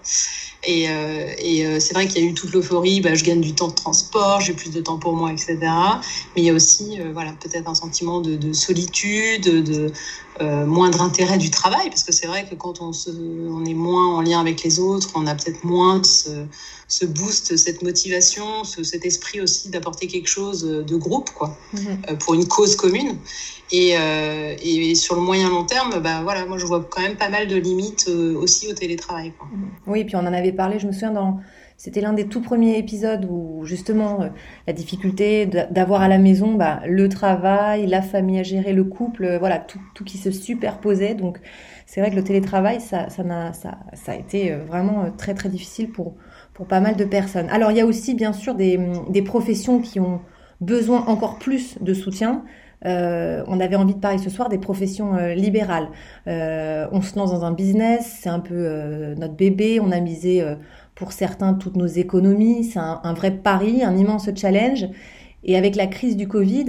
Et, 0.63 0.89
euh, 0.89 1.33
euh, 1.43 1.79
c'est 1.79 1.93
vrai 1.93 2.07
qu'il 2.07 2.23
y 2.23 2.27
a 2.27 2.29
eu 2.29 2.33
toute 2.33 2.51
l'euphorie, 2.51 2.99
bah, 2.99 3.15
je 3.15 3.23
gagne 3.23 3.41
du 3.41 3.53
temps 3.53 3.67
de 3.67 3.75
transport, 3.75 4.41
j'ai 4.41 4.53
plus 4.53 4.71
de 4.71 4.81
temps 4.81 4.97
pour 4.97 5.15
moi, 5.15 5.31
etc. 5.31 5.57
Mais 6.35 6.41
il 6.41 6.43
y 6.43 6.49
a 6.49 6.53
aussi 6.53 6.99
euh, 6.99 7.11
voilà, 7.13 7.33
peut-être 7.33 7.69
un 7.69 7.75
sentiment 7.75 8.21
de 8.21 8.53
solitude, 8.53 9.43
de 9.63 9.91
euh, 10.41 10.65
moindre 10.65 11.01
intérêt 11.01 11.37
du 11.37 11.49
travail, 11.49 11.89
parce 11.89 12.03
que 12.03 12.11
c'est 12.11 12.27
vrai 12.27 12.45
que 12.49 12.55
quand 12.55 12.81
on, 12.81 12.93
se, 12.93 13.09
on 13.09 13.65
est 13.65 13.73
moins 13.73 14.15
en 14.15 14.21
lien 14.21 14.39
avec 14.39 14.63
les 14.63 14.79
autres, 14.79 15.11
on 15.15 15.25
a 15.27 15.35
peut-être 15.35 15.63
moins 15.63 16.03
ce, 16.03 16.29
ce, 16.87 17.05
boost, 17.05 17.57
cette 17.57 17.81
motivation, 17.81 18.63
ce, 18.63 18.83
cet 18.83 19.05
esprit 19.05 19.41
aussi 19.41 19.69
d'apporter 19.69 20.07
quelque 20.07 20.27
chose 20.27 20.63
de 20.63 20.95
groupe, 20.95 21.29
quoi, 21.31 21.57
mm-hmm. 21.73 22.17
pour 22.17 22.33
une 22.33 22.47
cause 22.47 22.75
commune. 22.75 23.17
Et, 23.71 23.97
euh, 23.97 24.55
et, 24.61 24.95
sur 24.95 25.15
le 25.15 25.21
moyen 25.21 25.49
long 25.49 25.65
terme, 25.65 25.99
bah 25.99 26.21
voilà, 26.23 26.45
moi 26.45 26.57
je 26.57 26.65
vois 26.65 26.87
quand 26.89 27.01
même 27.01 27.17
pas 27.17 27.29
mal 27.29 27.47
de 27.47 27.55
limites 27.57 28.05
euh, 28.07 28.37
aussi 28.37 28.67
au 28.69 28.73
télétravail. 28.73 29.33
Quoi. 29.37 29.47
Mm-hmm. 29.47 29.91
Oui, 29.91 30.03
puis 30.05 30.15
on 30.15 30.19
en 30.19 30.33
avait 30.33 30.53
parlé, 30.53 30.79
je 30.79 30.87
me 30.87 30.93
souviens 30.93 31.11
dans 31.11 31.39
c'était 31.77 32.01
l'un 32.01 32.13
des 32.13 32.27
tout 32.27 32.41
premiers 32.41 32.77
épisodes 32.77 33.25
où 33.29 33.63
justement 33.65 34.21
euh, 34.23 34.29
la 34.65 34.73
difficulté 34.73 35.45
d'avoir 35.45 36.01
à 36.01 36.07
la 36.07 36.17
maison 36.17 36.55
bah, 36.55 36.81
le 36.87 37.07
travail, 37.07 37.87
la 37.87 38.01
famille 38.01 38.39
à 38.39 38.43
gérer, 38.43 38.73
le 38.73 38.83
couple, 38.83 39.25
euh, 39.25 39.39
voilà 39.39 39.59
tout, 39.59 39.79
tout 39.93 40.03
qui 40.03 40.17
se 40.17 40.31
superposait. 40.31 41.13
Donc 41.15 41.39
c'est 41.85 42.01
vrai 42.01 42.09
que 42.09 42.15
le 42.15 42.23
télétravail, 42.23 42.81
ça, 42.81 43.09
ça, 43.09 43.23
a, 43.23 43.53
ça, 43.53 43.77
ça 43.93 44.11
a 44.11 44.15
été 44.15 44.51
vraiment 44.51 45.11
très 45.17 45.33
très 45.33 45.49
difficile 45.49 45.91
pour 45.91 46.15
pour 46.53 46.65
pas 46.65 46.79
mal 46.79 46.95
de 46.95 47.05
personnes. 47.05 47.49
Alors 47.51 47.71
il 47.71 47.77
y 47.77 47.81
a 47.81 47.85
aussi 47.85 48.15
bien 48.15 48.33
sûr 48.33 48.55
des, 48.55 48.79
des 49.09 49.21
professions 49.21 49.79
qui 49.79 49.99
ont 49.99 50.21
besoin 50.59 51.05
encore 51.05 51.37
plus 51.37 51.77
de 51.81 51.93
soutien. 51.93 52.43
Euh, 52.85 53.43
on 53.47 53.59
avait 53.59 53.75
envie 53.75 53.95
de 53.95 53.99
parler 53.99 54.19
ce 54.19 54.29
soir 54.29 54.49
des 54.49 54.57
professions 54.57 55.15
euh, 55.15 55.33
libérales. 55.33 55.89
Euh, 56.27 56.87
on 56.91 57.01
se 57.01 57.15
lance 57.15 57.31
dans 57.31 57.43
un 57.43 57.51
business, 57.51 58.19
c'est 58.21 58.29
un 58.29 58.39
peu 58.39 59.15
notre 59.17 59.33
bébé, 59.35 59.79
on 59.79 59.91
a 59.91 59.99
misé 59.99 60.43
pour 60.97 61.11
certains 61.11 61.53
toutes 61.53 61.77
nos 61.77 61.85
économies, 61.85 62.63
c'est 62.63 62.79
un, 62.79 63.13
vrai 63.13 63.31
pari, 63.31 63.83
un 63.83 63.95
immense 63.95 64.29
challenge. 64.35 64.87
Et 65.43 65.55
avec 65.55 65.75
la 65.75 65.87
crise 65.87 66.17
du 66.17 66.27
Covid, 66.27 66.65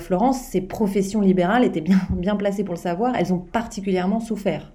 Florence, 0.00 0.40
ces 0.40 0.60
professions 0.60 1.20
libérales 1.20 1.64
étaient 1.64 1.80
bien, 1.80 2.00
bien 2.10 2.36
placées 2.36 2.62
pour 2.64 2.74
le 2.74 2.80
savoir, 2.80 3.14
elles 3.16 3.32
ont 3.32 3.40
particulièrement 3.40 4.20
souffert. 4.20 4.72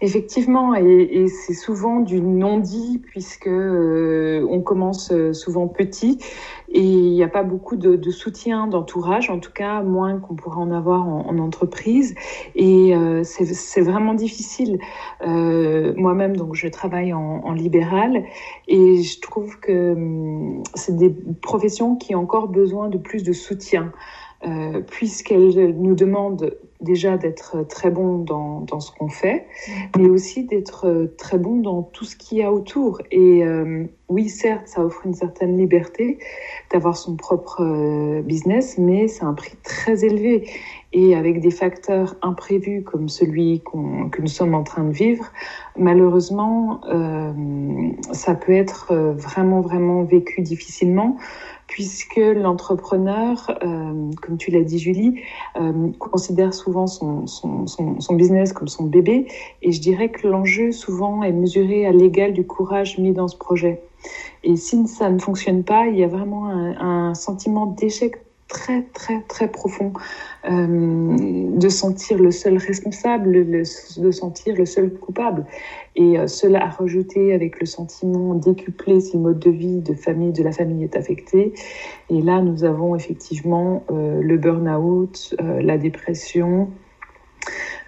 Effectivement, 0.00 0.74
et, 0.74 1.26
c'est 1.28 1.54
souvent 1.54 2.00
du 2.00 2.20
non-dit 2.20 3.00
puisque 3.04 3.46
euh, 3.46 4.46
on 4.50 4.60
commence 4.60 5.10
euh, 5.10 5.32
souvent 5.32 5.68
petit 5.68 6.18
et 6.68 6.82
il 6.82 7.12
n'y 7.12 7.22
a 7.22 7.28
pas 7.28 7.42
beaucoup 7.42 7.76
de, 7.76 8.10
soutien 8.10 8.66
d'entourage, 8.66 9.30
en 9.30 9.38
tout 9.38 9.52
cas 9.52 9.82
moins 9.82 10.18
qu'on 10.18 10.34
pourrait 10.34 10.60
en 10.60 10.70
avoir 10.70 11.08
en, 11.08 11.38
entreprise. 11.38 12.14
Et 12.54 12.94
euh, 12.94 13.22
c'est 13.24 13.80
vraiment 13.80 14.14
difficile. 14.14 14.78
Moi-même, 15.24 16.36
donc, 16.36 16.54
je 16.54 16.68
travaille 16.68 17.12
en, 17.12 17.52
libéral 17.52 18.24
et 18.68 19.02
je 19.02 19.20
trouve 19.20 19.58
que 19.60 19.92
hum, 19.92 20.62
c'est 20.74 20.96
des 20.96 21.14
professions 21.40 21.96
qui 21.96 22.14
ont 22.14 22.20
encore 22.20 22.48
besoin 22.48 22.88
de 22.88 22.98
plus 22.98 23.22
de 23.22 23.32
soutien. 23.32 23.92
Euh, 24.46 24.80
puisqu'elle 24.80 25.74
nous 25.76 25.96
demande 25.96 26.56
déjà 26.80 27.16
d'être 27.16 27.66
très 27.66 27.90
bon 27.90 28.18
dans, 28.18 28.60
dans 28.60 28.78
ce 28.78 28.92
qu'on 28.92 29.08
fait, 29.08 29.46
mais 29.98 30.08
aussi 30.08 30.44
d'être 30.44 31.10
très 31.18 31.38
bon 31.38 31.56
dans 31.56 31.82
tout 31.82 32.04
ce 32.04 32.14
qu'il 32.14 32.38
y 32.38 32.42
a 32.42 32.52
autour. 32.52 33.00
Et 33.10 33.44
euh, 33.44 33.84
oui, 34.08 34.28
certes, 34.28 34.68
ça 34.68 34.84
offre 34.84 35.04
une 35.04 35.14
certaine 35.14 35.56
liberté 35.56 36.18
d'avoir 36.70 36.96
son 36.96 37.16
propre 37.16 37.60
euh, 37.62 38.22
business, 38.22 38.78
mais 38.78 39.08
c'est 39.08 39.24
un 39.24 39.34
prix 39.34 39.56
très 39.64 40.04
élevé. 40.04 40.48
Et 40.92 41.16
avec 41.16 41.40
des 41.40 41.50
facteurs 41.50 42.14
imprévus 42.22 42.82
comme 42.82 43.08
celui 43.08 43.62
que 44.12 44.20
nous 44.20 44.28
sommes 44.28 44.54
en 44.54 44.62
train 44.62 44.84
de 44.84 44.92
vivre, 44.92 45.26
malheureusement, 45.76 46.80
euh, 46.88 47.32
ça 48.12 48.34
peut 48.34 48.52
être 48.52 48.94
vraiment, 48.94 49.60
vraiment 49.60 50.04
vécu 50.04 50.40
difficilement 50.42 51.16
puisque 51.66 52.16
l'entrepreneur, 52.16 53.50
euh, 53.62 54.10
comme 54.22 54.36
tu 54.38 54.50
l'as 54.50 54.62
dit 54.62 54.78
Julie, 54.78 55.20
euh, 55.56 55.90
considère 55.98 56.54
souvent 56.54 56.86
son, 56.86 57.26
son, 57.26 57.66
son, 57.66 58.00
son, 58.00 58.14
business 58.14 58.52
comme 58.52 58.68
son 58.68 58.84
bébé, 58.84 59.26
et 59.62 59.72
je 59.72 59.80
dirais 59.80 60.10
que 60.10 60.26
l'enjeu 60.26 60.72
souvent 60.72 61.22
est 61.22 61.32
mesuré 61.32 61.86
à 61.86 61.92
l'égal 61.92 62.32
du 62.32 62.46
courage 62.46 62.98
mis 62.98 63.12
dans 63.12 63.28
ce 63.28 63.36
projet. 63.36 63.82
Et 64.44 64.56
si 64.56 64.86
ça 64.86 65.10
ne 65.10 65.18
fonctionne 65.18 65.64
pas, 65.64 65.86
il 65.88 65.98
y 65.98 66.04
a 66.04 66.08
vraiment 66.08 66.46
un, 66.48 67.08
un 67.08 67.14
sentiment 67.14 67.66
d'échec 67.66 68.25
très 68.48 68.82
très 68.82 69.22
très 69.22 69.48
profond 69.48 69.92
euh, 70.48 71.16
de 71.58 71.68
sentir 71.68 72.18
le 72.18 72.30
seul 72.30 72.58
responsable, 72.58 73.46
de 73.50 74.10
sentir 74.10 74.54
le 74.56 74.66
seul 74.66 74.90
coupable. 74.92 75.44
Et 75.96 76.18
euh, 76.18 76.26
cela 76.26 76.64
a 76.64 76.68
rajouté 76.68 77.34
avec 77.34 77.58
le 77.58 77.66
sentiment 77.66 78.34
décuplé 78.34 79.00
si 79.00 79.16
le 79.16 79.22
mode 79.22 79.38
de 79.40 79.50
vie 79.50 79.80
de 79.80 79.94
famille 79.94 80.32
de 80.32 80.42
la 80.42 80.52
famille 80.52 80.84
est 80.84 80.96
affecté. 80.96 81.54
Et 82.10 82.22
là, 82.22 82.40
nous 82.40 82.64
avons 82.64 82.94
effectivement 82.94 83.84
euh, 83.90 84.20
le 84.22 84.36
burn-out, 84.36 85.34
la 85.40 85.78
dépression, 85.78 86.70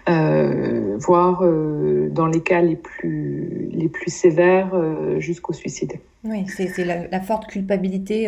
voire 0.07 1.43
dans 1.43 2.25
les 2.25 2.41
cas 2.41 2.61
les 2.61 2.75
plus, 2.75 3.69
les 3.71 3.89
plus 3.89 4.11
sévères 4.11 4.71
jusqu'au 5.19 5.53
suicide. 5.53 5.93
Oui, 6.23 6.45
c'est 6.47 6.83
la, 6.83 7.21
forte 7.21 7.45
culpabilité 7.45 8.27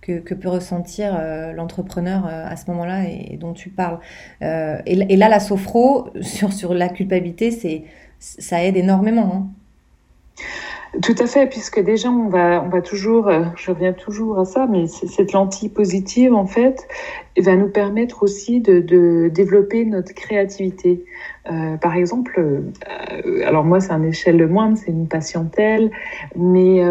que, 0.00 0.34
peut 0.34 0.48
ressentir 0.48 1.16
euh, 1.18 1.52
l'entrepreneur 1.52 2.26
euh, 2.26 2.46
à 2.46 2.56
ce 2.56 2.70
moment-là 2.70 3.04
et, 3.04 3.36
dont 3.36 3.52
tu 3.52 3.68
parles. 3.68 3.98
Euh, 4.42 4.78
et, 4.86 5.16
là, 5.16 5.28
la 5.28 5.40
sophro, 5.40 6.08
sur, 6.22 6.74
la 6.74 6.88
culpabilité, 6.88 7.50
c'est, 7.50 7.84
ça 8.18 8.64
aide 8.64 8.76
énormément. 8.76 9.32
Hein. 9.34 9.46
Tout 11.02 11.14
à 11.18 11.26
fait, 11.26 11.46
puisque 11.46 11.80
déjà 11.80 12.08
on 12.08 12.30
va, 12.30 12.80
toujours, 12.80 13.30
je 13.56 13.70
reviens 13.70 13.92
toujours 13.92 14.38
à 14.38 14.46
ça, 14.46 14.66
mais 14.66 14.86
cette 14.86 15.32
lentille 15.32 15.68
positive 15.68 16.32
en 16.32 16.46
fait 16.46 16.88
va 17.36 17.56
nous 17.56 17.68
permettre 17.68 18.22
aussi 18.22 18.60
de, 18.62 19.28
développer 19.28 19.84
notre 19.84 20.14
créativité. 20.14 21.04
Par 21.44 21.94
exemple, 21.94 22.62
alors 23.44 23.64
moi 23.64 23.80
c'est 23.80 23.92
un 23.92 24.02
échelle 24.02 24.46
moindre, 24.46 24.78
c'est 24.78 24.90
une 24.90 25.08
patientèle, 25.08 25.90
mais 26.34 26.82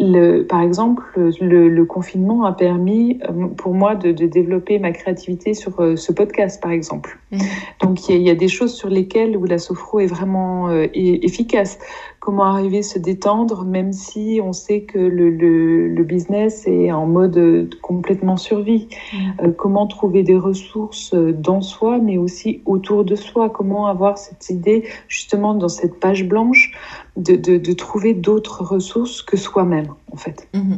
le, 0.00 0.42
par 0.42 0.62
exemple, 0.62 1.02
le, 1.16 1.68
le, 1.68 1.84
confinement 1.84 2.44
a 2.44 2.52
permis 2.52 3.20
euh, 3.28 3.48
pour 3.48 3.74
moi 3.74 3.94
de, 3.94 4.12
de 4.12 4.26
développer 4.26 4.78
ma 4.78 4.92
créativité 4.92 5.52
sur 5.52 5.78
euh, 5.80 5.96
ce 5.96 6.10
podcast, 6.10 6.60
par 6.62 6.70
exemple. 6.70 7.18
Mmh. 7.30 7.38
Donc, 7.82 8.08
il 8.08 8.16
y, 8.16 8.24
y, 8.24 8.30
a, 8.30 8.34
des 8.34 8.48
choses 8.48 8.74
sur 8.74 8.88
lesquelles 8.88 9.36
où 9.36 9.44
la 9.44 9.58
sophro 9.58 10.00
est 10.00 10.06
vraiment 10.06 10.70
euh, 10.70 10.86
efficace. 10.94 11.78
Comment 12.20 12.44
arriver 12.44 12.78
à 12.78 12.82
se 12.82 12.98
détendre, 12.98 13.64
même 13.64 13.94
si 13.94 14.40
on 14.44 14.52
sait 14.52 14.82
que 14.82 14.98
le, 14.98 15.30
le, 15.30 15.88
le 15.88 16.04
business 16.04 16.66
est 16.66 16.92
en 16.92 17.06
mode 17.06 17.70
complètement 17.80 18.36
survie. 18.36 18.88
Mmh. 19.12 19.16
Euh, 19.42 19.50
comment 19.52 19.86
trouver 19.86 20.22
des 20.22 20.36
ressources 20.36 21.14
dans 21.14 21.62
soi, 21.62 21.98
mais 21.98 22.18
aussi 22.18 22.60
autour 22.66 23.04
de 23.04 23.16
soi? 23.16 23.48
Comment 23.48 23.86
avoir 23.86 24.18
cette 24.18 24.50
idée, 24.50 24.84
justement, 25.08 25.54
dans 25.54 25.70
cette 25.70 25.98
page 25.98 26.28
blanche, 26.28 26.72
de, 27.16 27.36
de, 27.36 27.56
de 27.56 27.72
trouver 27.72 28.12
d'autres 28.12 28.64
ressources 28.64 29.22
que 29.22 29.38
soi-même, 29.38 29.88
en 30.12 30.16
fait? 30.16 30.46
Mmh. 30.52 30.74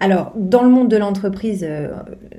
Alors, 0.00 0.32
dans 0.36 0.62
le 0.62 0.68
monde 0.68 0.88
de 0.88 0.96
l'entreprise, 0.96 1.64
euh, 1.68 1.88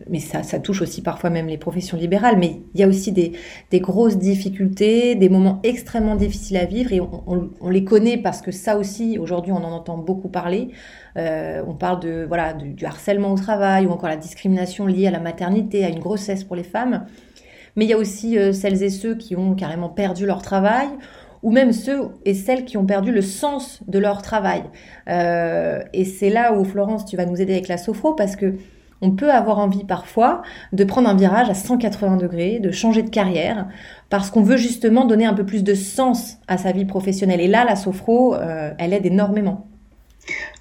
mais 0.10 0.20
ça, 0.20 0.41
touche 0.60 0.82
aussi 0.82 1.01
parfois 1.01 1.29
même 1.29 1.48
les 1.48 1.58
professions 1.58 1.98
libérales, 1.98 2.38
mais 2.38 2.62
il 2.74 2.79
y 2.79 2.84
a 2.84 2.88
aussi 2.88 3.12
des, 3.12 3.34
grosses 3.79 4.17
difficultés, 4.17 5.15
des 5.15 5.29
moments 5.29 5.60
extrêmement 5.63 6.15
difficiles 6.15 6.58
à 6.58 6.65
vivre, 6.65 6.94
et 6.94 7.01
on, 7.01 7.70
les 7.70 7.84
connaît 7.84 8.17
parce 8.17 8.41
que 8.41 8.51
ça 8.51 8.77
aussi, 8.77 9.17
aujourd'hui, 9.20 9.51
on 9.51 9.63
en 9.63 9.72
entend 9.72 9.98
beaucoup 9.98 10.29
parler. 10.29 10.70
Euh, 11.17 11.62
on 11.67 11.74
parle 11.74 12.00
de 12.01 12.25
voilà 12.27 12.53
du, 12.53 12.74
du 12.74 12.86
harcèlement 12.86 13.32
au 13.32 13.38
travail 13.38 13.86
ou 13.86 13.91
encore 13.91 14.10
la 14.10 14.17
discrimination 14.17 14.86
liée 14.86 15.08
à 15.08 15.12
la 15.12 15.20
maternité, 15.20 15.86
à 15.86 15.89
une 15.89 16.00
grossesse 16.00 16.44
pour 16.44 16.55
les 16.55 16.63
femmes. 16.63 17.05
Mais 17.75 17.86
il 17.86 17.89
y 17.89 17.94
a 17.94 17.98
aussi 17.98 18.38
euh, 18.38 18.53
celles 18.53 18.84
et 18.84 18.89
ceux 18.89 19.15
qui 19.15 19.36
ont 19.36 19.55
carrément 19.55 19.89
perdu 19.89 20.25
leur 20.25 20.41
travail 20.41 20.88
ou 21.45 21.51
même 21.51 21.73
ceux 21.73 22.09
et 22.25 22.33
celles 22.33 22.65
qui 22.65 22.75
ont 22.75 22.87
perdu 22.87 23.11
le 23.11 23.21
sens 23.21 23.83
de 23.87 23.99
leur 23.99 24.23
travail. 24.23 24.63
Euh, 25.07 25.79
et 25.93 26.03
c'est 26.03 26.31
là 26.31 26.53
où, 26.53 26.65
Florence, 26.65 27.05
tu 27.05 27.17
vas 27.17 27.27
nous 27.27 27.39
aider 27.39 27.53
avec 27.53 27.67
la 27.67 27.77
sophro 27.77 28.13
parce 28.13 28.35
que 28.35 28.55
on 29.01 29.11
peut 29.11 29.29
avoir 29.29 29.59
envie 29.59 29.83
parfois 29.83 30.41
de 30.73 30.83
prendre 30.83 31.07
un 31.07 31.13
virage 31.13 31.47
à 31.47 31.53
180 31.53 32.17
degrés, 32.17 32.59
de 32.59 32.71
changer 32.71 33.03
de 33.03 33.11
carrière, 33.11 33.67
parce 34.09 34.31
qu'on 34.31 34.41
veut 34.41 34.57
justement 34.57 35.05
donner 35.05 35.25
un 35.25 35.35
peu 35.35 35.45
plus 35.45 35.63
de 35.63 35.75
sens 35.75 36.37
à 36.47 36.57
sa 36.57 36.71
vie 36.71 36.85
professionnelle. 36.85 37.41
Et 37.41 37.47
là, 37.47 37.63
la 37.63 37.75
sophro, 37.75 38.33
euh, 38.33 38.71
elle 38.79 38.93
aide 38.93 39.05
énormément. 39.05 39.67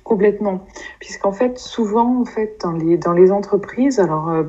Complètement, 0.03 0.67
puisqu'en 1.01 1.33
fait, 1.33 1.59
souvent, 1.59 2.21
en 2.21 2.25
fait, 2.27 2.61
dans 3.03 3.13
les, 3.15 3.33
entreprises, 3.33 3.99
alors 3.99 4.29
euh, 4.29 4.43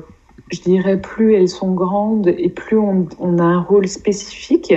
je 0.52 0.60
dirais 0.60 1.00
plus 1.00 1.34
elles 1.34 1.48
sont 1.48 1.72
grandes 1.72 2.28
et 2.28 2.50
plus 2.50 2.76
on 2.76 3.06
a 3.38 3.42
un 3.42 3.62
rôle 3.62 3.88
spécifique, 3.88 4.74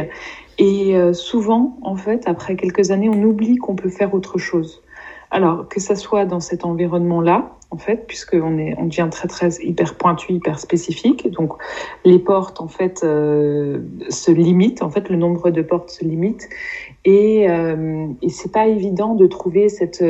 et 0.60 0.98
euh, 0.98 1.14
souvent, 1.14 1.78
en 1.82 1.96
fait, 1.96 2.28
après 2.28 2.58
quelques 2.58 2.92
années, 2.92 3.10
on 3.10 3.24
oublie 3.24 3.56
qu'on 3.56 3.76
peut 3.76 3.90
faire 3.90 4.14
autre 4.14 4.38
chose. 4.38 4.84
Alors, 5.32 5.70
que 5.70 5.80
ça 5.80 5.96
soit 5.96 6.26
dans 6.26 6.42
cet 6.42 6.66
environnement-là, 6.66 7.56
en 7.72 7.78
fait, 7.78 8.08
puisqu'on 8.08 8.58
est, 8.58 8.76
on 8.78 8.86
devient 8.86 9.08
très, 9.10 9.28
très 9.28 9.50
hyper 9.62 9.96
pointu, 9.96 10.34
hyper 10.34 10.60
spécifique. 10.60 11.30
Donc, 11.32 11.54
les 12.04 12.20
portes, 12.20 12.60
en 12.60 12.68
fait, 12.68 13.02
euh, 13.04 13.80
se 14.10 14.32
limitent. 14.32 14.82
En 14.82 14.90
fait, 14.90 15.08
le 15.08 15.16
nombre 15.16 15.50
de 15.50 15.62
portes 15.62 15.92
se 15.92 16.04
limite. 16.04 16.50
Et, 17.06 17.50
euh, 17.50 18.08
et 18.22 18.30
c'est 18.30 18.52
pas 18.52 18.68
évident 18.68 19.16
de 19.16 19.28
trouver 19.28 19.70
cette, 19.70 20.04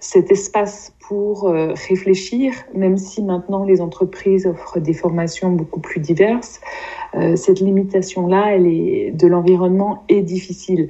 cet 0.00 0.32
espace 0.32 0.93
pour 1.08 1.48
euh, 1.48 1.74
réfléchir, 1.88 2.54
même 2.74 2.96
si 2.96 3.22
maintenant 3.22 3.64
les 3.64 3.80
entreprises 3.80 4.46
offrent 4.46 4.80
des 4.80 4.94
formations 4.94 5.50
beaucoup 5.50 5.80
plus 5.80 6.00
diverses. 6.00 6.60
Euh, 7.14 7.36
cette 7.36 7.60
limitation-là, 7.60 8.54
elle 8.54 8.66
est 8.66 9.10
de 9.12 9.26
l'environnement 9.26 10.04
est 10.08 10.22
difficile. 10.22 10.88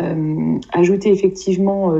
Euh, 0.00 0.58
ajouter 0.72 1.10
effectivement 1.10 1.94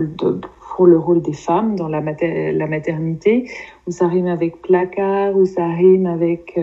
pour 0.74 0.86
le 0.86 0.98
rôle 0.98 1.20
des 1.20 1.34
femmes 1.34 1.76
dans 1.76 1.88
la, 1.88 2.00
mater 2.00 2.52
la 2.52 2.66
maternité, 2.66 3.50
où 3.86 3.90
ça 3.90 4.08
rime 4.08 4.26
avec 4.26 4.62
placard, 4.62 5.36
où 5.36 5.44
ça 5.44 5.66
rime 5.66 6.06
avec 6.06 6.58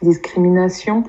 discrimination. 0.00 1.02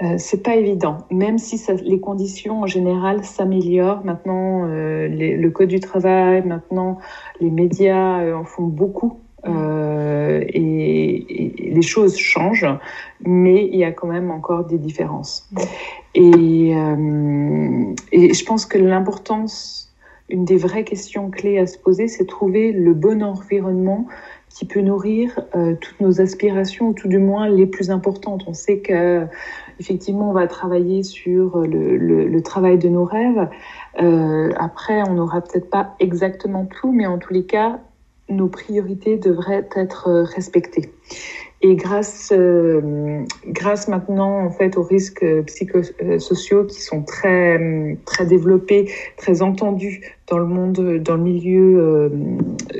Euh, 0.00 0.14
c'est 0.18 0.42
pas 0.42 0.56
évident, 0.56 0.98
même 1.10 1.38
si 1.38 1.58
ça, 1.58 1.74
les 1.74 2.00
conditions 2.00 2.62
en 2.62 2.66
général 2.66 3.24
s'améliorent. 3.24 4.04
Maintenant, 4.04 4.66
euh, 4.66 5.06
les, 5.06 5.36
le 5.36 5.50
code 5.50 5.68
du 5.68 5.80
travail, 5.80 6.42
maintenant, 6.46 6.98
les 7.40 7.50
médias 7.50 8.20
euh, 8.20 8.34
en 8.34 8.44
font 8.44 8.64
beaucoup 8.64 9.20
euh, 9.46 10.44
et, 10.48 11.66
et, 11.66 11.70
les 11.70 11.82
choses 11.82 12.16
changent, 12.16 12.68
mais 13.24 13.66
il 13.66 13.76
y 13.76 13.84
a 13.84 13.90
quand 13.90 14.06
même 14.06 14.30
encore 14.30 14.64
des 14.64 14.78
différences. 14.78 15.50
Et, 16.14 16.74
euh, 16.76 17.94
et 18.12 18.34
je 18.34 18.44
pense 18.44 18.66
que 18.66 18.78
l'importance, 18.78 19.92
une 20.28 20.44
des 20.44 20.56
vraies 20.56 20.84
questions 20.84 21.30
clés 21.30 21.58
à 21.58 21.66
se 21.66 21.76
poser, 21.76 22.06
c'est 22.06 22.26
trouver 22.26 22.72
le 22.72 22.94
bon 22.94 23.22
environnement 23.22 24.06
qui 24.48 24.66
peut 24.66 24.80
nourrir 24.80 25.40
euh, 25.56 25.74
toutes 25.80 26.00
nos 26.00 26.20
aspirations, 26.20 26.88
ou 26.88 26.92
tout 26.92 27.08
du 27.08 27.18
moins 27.18 27.48
les 27.48 27.66
plus 27.66 27.90
importantes. 27.90 28.44
On 28.46 28.52
sait 28.52 28.78
que 28.78 29.26
effectivement, 29.80 30.30
on 30.30 30.32
va 30.32 30.46
travailler 30.46 31.02
sur 31.02 31.58
le, 31.58 31.96
le, 31.96 32.26
le 32.26 32.42
travail 32.42 32.78
de 32.78 32.88
nos 32.88 33.04
rêves. 33.04 33.48
Euh, 34.00 34.52
après, 34.56 35.02
on 35.08 35.14
n'aura 35.14 35.40
peut-être 35.40 35.70
pas 35.70 35.94
exactement 36.00 36.66
tout, 36.66 36.92
mais 36.92 37.06
en 37.06 37.18
tous 37.18 37.32
les 37.32 37.44
cas, 37.44 37.80
nos 38.28 38.48
priorités 38.48 39.16
devraient 39.16 39.68
être 39.74 40.10
respectées. 40.10 40.92
Et 41.64 41.76
grâce, 41.76 42.32
euh, 42.36 43.24
grâce 43.46 43.86
maintenant 43.86 44.44
en 44.44 44.50
fait 44.50 44.76
aux 44.76 44.82
risques 44.82 45.24
psychosociaux 45.46 46.64
qui 46.64 46.82
sont 46.82 47.02
très 47.04 47.96
très 48.04 48.26
développés, 48.26 48.90
très 49.16 49.42
entendus 49.42 50.00
dans 50.26 50.38
le 50.38 50.46
monde, 50.46 50.98
dans 50.98 51.16
le 51.16 51.22
milieu 51.22 51.78
euh, 51.78 52.08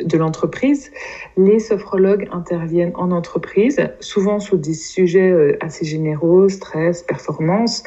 de 0.04 0.18
l'entreprise, 0.18 0.90
les 1.36 1.58
sophrologues 1.58 2.28
interviennent 2.32 2.92
en 2.94 3.10
entreprise, 3.10 3.78
souvent 4.00 4.40
sur 4.40 4.58
des 4.58 4.74
sujets 4.74 5.30
euh, 5.30 5.56
assez 5.60 5.84
généraux, 5.84 6.48
stress, 6.48 7.02
performance. 7.02 7.84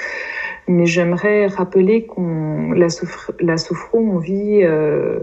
Mais 0.67 0.85
j'aimerais 0.85 1.47
rappeler 1.47 2.05
qu'on 2.05 2.71
la, 2.71 2.89
sophro, 2.89 3.33
la 3.39 3.57
sophro, 3.57 3.99
on 3.99 4.17
vit 4.17 4.63
euh, 4.63 5.19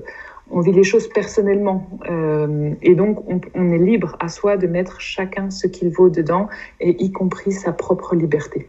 on 0.52 0.60
vit 0.60 0.72
les 0.72 0.84
choses 0.84 1.08
personnellement. 1.08 1.88
Euh, 2.08 2.74
et 2.82 2.94
donc, 2.94 3.28
on, 3.28 3.40
on, 3.54 3.72
est 3.72 3.78
libre 3.78 4.16
à 4.20 4.28
soi 4.28 4.56
de 4.56 4.66
mettre 4.66 5.00
chacun 5.00 5.50
ce 5.50 5.66
qu'il 5.66 5.90
vaut 5.90 6.10
dedans, 6.10 6.48
et 6.80 7.02
y 7.02 7.10
compris 7.10 7.52
sa 7.52 7.72
propre 7.72 8.14
liberté. 8.14 8.68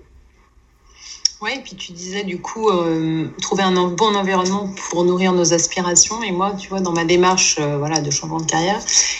Oui, 1.43 1.49
et 1.57 1.59
puis 1.59 1.75
tu 1.75 1.91
disais 1.91 2.23
du 2.23 2.39
coup 2.39 2.69
euh, 2.69 3.27
trouver 3.41 3.63
un 3.63 3.73
bon 3.73 4.15
environnement 4.15 4.73
pour 4.89 5.03
nourrir 5.03 5.33
nos 5.33 5.53
aspirations. 5.53 6.23
Et 6.23 6.31
moi, 6.31 6.53
tu 6.57 6.69
vois, 6.69 6.79
dans 6.79 6.93
ma 6.93 7.03
démarche 7.03 7.57
euh, 7.59 7.77
voilà 7.77 7.99
de 7.99 8.09
changement 8.09 8.39
de 8.39 8.45
carrière, 8.45 8.79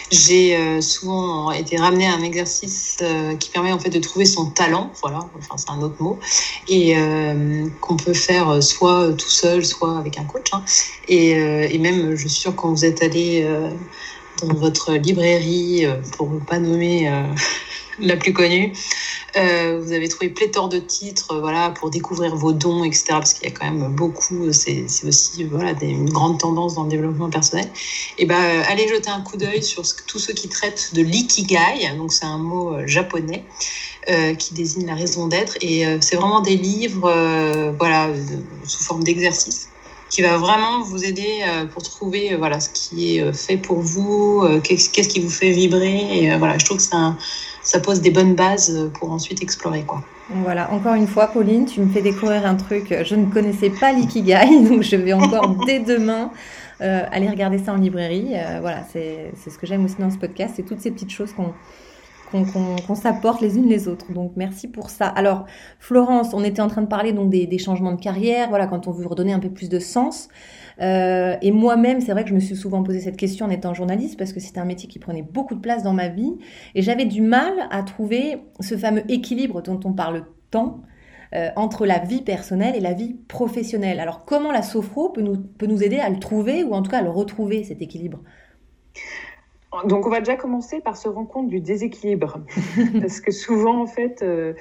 j'ai 0.09 0.55
euh, 0.55 0.79
souvent 0.79 1.51
été 1.51 1.75
ramenée 1.75 2.07
à 2.07 2.13
un 2.13 2.21
exercice 2.21 3.03
qui 3.41 3.49
permet 3.49 3.73
en 3.73 3.79
fait 3.79 3.89
de 3.89 3.99
trouver 3.99 4.23
son 4.23 4.51
talent. 4.51 4.93
Voilà, 5.01 5.19
enfin 5.37 5.55
c'est 5.57 5.69
un 5.69 5.81
autre 5.81 6.01
mot, 6.01 6.17
et 6.69 6.95
qu'on 7.81 7.97
peut 7.97 8.13
faire 8.13 8.63
soit 8.63 9.11
tout 9.17 9.29
seul, 9.29 9.65
soit 9.65 9.97
avec 9.97 10.17
un 10.17 10.23
coach. 10.23 10.47
Hein. 10.53 10.63
Et, 11.09 11.31
et, 11.31 11.77
même, 11.79 12.15
je 12.15 12.21
suis 12.21 12.29
sûre 12.29 12.55
quand 12.55 12.69
vous 12.69 12.85
êtes 12.85 13.03
allé 13.03 13.45
dans 14.41 14.53
votre 14.53 14.93
librairie, 14.93 15.85
pour 16.15 16.29
ne 16.29 16.39
pas 16.39 16.59
nommer 16.59 17.11
la 18.00 18.17
plus 18.17 18.33
connue. 18.33 18.73
Euh, 19.35 19.79
vous 19.81 19.91
avez 19.91 20.07
trouvé 20.07 20.29
pléthore 20.29 20.69
de 20.69 20.77
titres, 20.77 21.39
voilà, 21.39 21.71
pour 21.71 21.89
découvrir 21.89 22.35
vos 22.35 22.53
dons, 22.53 22.83
etc. 22.83 23.05
Parce 23.09 23.33
qu'il 23.33 23.50
y 23.50 23.51
a 23.51 23.55
quand 23.55 23.65
même 23.65 23.93
beaucoup. 23.93 24.51
C'est 24.51 24.85
aussi 25.05 25.43
voilà 25.43 25.73
une 25.81 26.09
grande 26.09 26.39
tendance 26.39 26.75
dans 26.75 26.83
le 26.83 26.89
développement 26.89 27.29
personnel. 27.29 27.67
Et 28.17 28.25
ben, 28.25 28.35
euh, 28.35 28.63
allez 28.67 28.88
jeter 28.88 29.09
un 29.09 29.21
coup 29.21 29.38
d'œil 29.38 29.63
sur 29.63 29.85
ce, 29.85 29.95
tous 30.07 30.19
ceux 30.19 30.33
qui 30.33 30.50
traitent 30.50 30.91
de 30.93 31.01
l'ikigai. 31.01 31.95
Donc 31.97 32.13
c'est 32.13 32.25
un 32.25 32.38
mot 32.38 32.75
euh, 32.75 32.88
japonais. 32.88 33.43
Euh, 34.09 34.33
qui 34.33 34.53
désigne 34.53 34.85
la 34.85 34.95
raison 34.95 35.29
d'être 35.29 35.55
et 35.62 35.88
euh, 35.88 35.97
c'est 36.01 36.17
vraiment 36.17 36.41
des 36.41 36.57
livres 36.57 37.09
euh, 37.09 37.71
voilà 37.79 38.09
sous 38.65 38.83
forme 38.83 39.01
d'exercice 39.01 39.69
qui 40.09 40.21
va 40.21 40.35
vraiment 40.35 40.81
vous 40.81 41.05
aider 41.05 41.39
pour 41.71 41.83
trouver 41.83 42.35
voilà 42.35 42.59
ce 42.59 42.69
qui 42.69 43.17
est 43.17 43.33
fait 43.33 43.55
pour 43.55 43.79
vous 43.79 44.45
qu'est-ce 44.62 45.07
qui 45.07 45.21
vous 45.21 45.29
fait 45.29 45.51
vibrer 45.51 46.17
et 46.17 46.38
voilà 46.38 46.57
je 46.57 46.65
trouve 46.65 46.77
que 46.77 46.83
c'est 46.83 46.95
un 46.95 47.17
ça 47.73 47.79
pose 47.79 48.01
des 48.01 48.11
bonnes 48.11 48.35
bases 48.35 48.91
pour 48.99 49.11
ensuite 49.11 49.41
explorer 49.41 49.81
quoi. 49.81 50.03
Voilà, 50.29 50.71
encore 50.71 50.93
une 50.93 51.07
fois, 51.07 51.25
Pauline, 51.25 51.65
tu 51.65 51.81
me 51.81 51.91
fais 51.91 52.03
découvrir 52.03 52.45
un 52.45 52.53
truc. 52.53 52.95
Je 53.03 53.15
ne 53.15 53.25
connaissais 53.25 53.71
pas 53.71 53.91
l'ikigai, 53.91 54.61
donc 54.69 54.83
je 54.83 54.95
vais 54.95 55.13
encore 55.13 55.55
dès 55.65 55.79
demain 55.79 56.29
euh, 56.81 57.03
aller 57.11 57.27
regarder 57.27 57.57
ça 57.57 57.73
en 57.73 57.77
librairie. 57.77 58.33
Euh, 58.35 58.59
voilà, 58.61 58.83
c'est 58.93 59.33
ce 59.35 59.57
que 59.57 59.65
j'aime 59.65 59.83
aussi 59.85 59.95
dans 59.97 60.11
ce 60.11 60.19
podcast, 60.19 60.53
c'est 60.55 60.63
toutes 60.63 60.81
ces 60.81 60.91
petites 60.91 61.09
choses 61.09 61.33
qu'on 61.33 61.53
qu'on 62.31 62.45
qu 62.45 62.83
qu 62.87 62.95
s'apporte 62.95 63.41
les 63.41 63.57
unes 63.57 63.67
les 63.67 63.87
autres. 63.87 64.11
Donc 64.11 64.33
merci 64.35 64.67
pour 64.67 64.91
ça. 64.91 65.07
Alors 65.07 65.45
Florence, 65.79 66.33
on 66.33 66.43
était 66.43 66.61
en 66.61 66.67
train 66.67 66.83
de 66.83 66.87
parler 66.87 67.11
donc 67.11 67.31
des, 67.31 67.47
des, 67.47 67.57
changements 67.57 67.93
de 67.93 68.01
carrière, 68.01 68.49
voilà, 68.49 68.67
quand 68.67 68.87
on 68.87 68.91
veut 68.91 69.07
redonner 69.07 69.33
un 69.33 69.39
peu 69.39 69.49
plus 69.49 69.69
de 69.69 69.79
sens. 69.79 70.29
Euh, 70.81 71.35
et 71.41 71.51
moi-même, 71.51 72.01
c'est 72.01 72.11
vrai 72.11 72.23
que 72.23 72.29
je 72.29 72.35
me 72.35 72.39
suis 72.39 72.55
souvent 72.55 72.83
posé 72.83 72.99
cette 72.99 73.17
question 73.17 73.45
en 73.45 73.49
étant 73.49 73.73
journaliste 73.73 74.17
parce 74.17 74.33
que 74.33 74.39
c'était 74.39 74.59
un 74.59 74.65
métier 74.65 74.89
qui 74.89 74.99
prenait 74.99 75.21
beaucoup 75.21 75.55
de 75.55 75.59
place 75.59 75.83
dans 75.83 75.93
ma 75.93 76.07
vie 76.07 76.33
et 76.75 76.81
j'avais 76.81 77.05
du 77.05 77.21
mal 77.21 77.53
à 77.69 77.83
trouver 77.83 78.37
ce 78.59 78.77
fameux 78.77 79.03
équilibre 79.09 79.61
dont 79.61 79.79
on 79.85 79.93
parle 79.93 80.25
tant 80.51 80.81
euh, 81.35 81.49
entre 81.55 81.85
la 81.85 81.99
vie 81.99 82.21
personnelle 82.21 82.75
et 82.75 82.79
la 82.79 82.93
vie 82.93 83.15
professionnelle. 83.27 83.99
Alors 83.99 84.25
comment 84.25 84.51
la 84.51 84.61
sophro 84.61 85.09
peut 85.09 85.21
nous, 85.21 85.37
peut 85.37 85.65
nous 85.65 85.83
aider 85.83 85.97
à 85.97 86.09
le 86.09 86.19
trouver 86.19 86.63
ou 86.63 86.73
en 86.73 86.81
tout 86.81 86.91
cas 86.91 86.99
à 86.99 87.03
le 87.03 87.09
retrouver 87.09 87.63
cet 87.63 87.81
équilibre? 87.81 88.19
Donc 89.85 90.05
on 90.05 90.09
va 90.09 90.19
déjà 90.19 90.35
commencer 90.35 90.79
par 90.81 90.97
se 90.97 91.07
rendre 91.07 91.27
compte 91.27 91.49
du 91.49 91.59
déséquilibre. 91.59 92.39
Parce 93.01 93.19
que 93.19 93.31
souvent, 93.31 93.81
en 93.81 93.87
fait, 93.87 94.21
euh, 94.21 94.53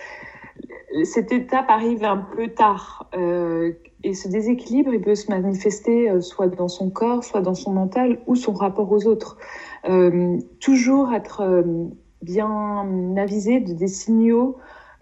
cette 1.05 1.33
étape 1.33 1.67
arrive 1.69 2.05
un 2.05 2.19
peu 2.19 2.49
tard. 2.49 3.09
Euh, 3.15 3.73
et 4.05 4.15
ce 4.15 4.29
déséquilibre, 4.29 4.93
il 4.93 5.01
peut 5.01 5.15
se 5.15 5.31
manifester 5.31 6.11
euh, 6.11 6.21
soit 6.21 6.49
dans 6.49 6.69
son 6.69 6.91
corps, 6.91 7.25
soit 7.25 7.41
dans 7.41 7.55
son 7.55 7.73
mental 7.73 8.21
ou 8.27 8.35
son 8.37 8.53
rapport 8.53 8.91
aux 8.91 9.07
autres. 9.07 9.37
toujours 10.61 11.13
être 11.13 11.65
bien 12.23 12.87
avisé 13.17 13.61
de 13.61 13.73
des 13.73 13.89
signaux 13.89 14.57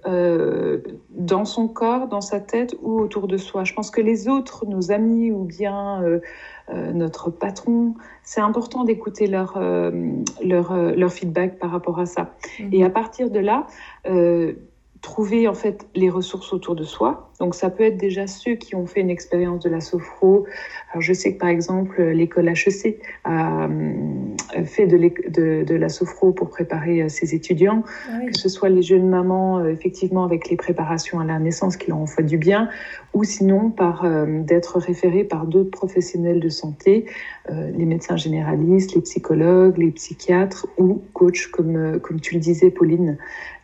dans 0.07 1.45
son 1.45 1.69
corps, 1.69 2.09
dans 2.09 2.23
sa 2.23 2.41
tête 2.41 2.75
ou 2.81 2.99
autour 2.99 3.29
de 3.29 3.37
soi. 3.37 3.65
Je 3.65 3.75
pense 3.75 3.91
que 3.91 4.01
les 4.01 4.29
autres, 4.29 4.65
nos 4.67 4.91
amis 4.91 5.31
ou 5.31 5.45
bien 5.45 6.03
euh, 6.73 6.93
notre 6.93 7.31
patron. 7.31 7.95
C'est 8.23 8.41
important 8.41 8.85
d'écouter 8.85 9.27
leur, 9.27 9.55
euh, 9.57 9.91
leur, 10.45 10.71
euh, 10.71 10.93
leur, 10.95 11.13
feedback 11.13 11.59
par 11.59 11.71
rapport 11.71 11.99
à 11.99 12.07
ça. 12.07 12.35
Mhm. 12.61 12.69
Et 12.73 12.85
à 12.85 12.91
partir 12.91 13.31
de 13.31 13.41
là, 13.41 13.67
trouver 15.01 15.49
en 15.49 15.55
fait 15.55 15.89
les 15.95 16.11
ressources 16.11 16.53
autour 16.53 16.75
de 16.75 16.85
soi. 16.85 17.30
Donc 17.41 17.55
ça 17.55 17.71
peut 17.71 17.85
être 17.85 17.97
déjà 17.97 18.27
ceux 18.27 18.55
qui 18.55 18.77
ont 18.77 18.87
fait 18.87 19.01
une 19.01 19.11
expérience 19.11 19.61
de 19.61 19.71
la 19.71 19.81
sophro. 19.81 20.47
Alors 20.91 21.03
je 21.03 21.13
sais 21.13 21.35
que 21.35 21.39
par 21.39 21.49
exemple 21.49 22.03
l'école 22.03 22.49
HEC 22.49 23.01
a 23.25 23.69
fait 24.65 24.87
de, 24.87 24.97
de, 24.97 25.65
de, 25.65 25.75
la 25.75 25.89
sophro 25.89 26.33
pour 26.33 26.51
préparer 26.51 27.09
ses 27.09 27.35
étudiants, 27.35 27.83
ah 28.09 28.27
que 28.27 28.37
ce 28.37 28.49
soit 28.49 28.69
les 28.69 28.83
jeunes 28.83 29.09
mamans 29.09 29.65
effectivement 29.67 30.25
avec 30.25 30.49
les 30.51 30.57
préparations 30.57 31.21
à 31.21 31.25
la 31.25 31.39
naissance 31.39 31.77
qui 31.77 31.89
leur 31.89 31.99
ont 31.99 32.07
fait 32.07 32.23
du 32.23 32.37
bien, 32.37 32.69
ou 33.15 33.25
sinon 33.25 33.71
par 33.71 34.07
d'être 34.27 34.79
référés 34.79 35.25
par 35.25 35.47
d'autres 35.47 35.71
professionnels 35.71 36.41
de 36.41 36.49
santé, 36.49 37.07
euh, 37.51 37.71
les 37.77 37.87
médecins 37.87 38.17
généralistes, 38.17 38.95
les 38.95 39.01
psychologues, 39.01 39.79
les 39.79 39.91
psychiatres 39.91 40.67
ou 40.79 41.03
coachs, 41.13 41.51
comme, 41.51 41.77
euh, 41.77 41.99
comme 41.99 42.21
tu 42.21 42.35
le 42.35 42.41
disais, 42.41 42.71
Pauline. 42.71 43.17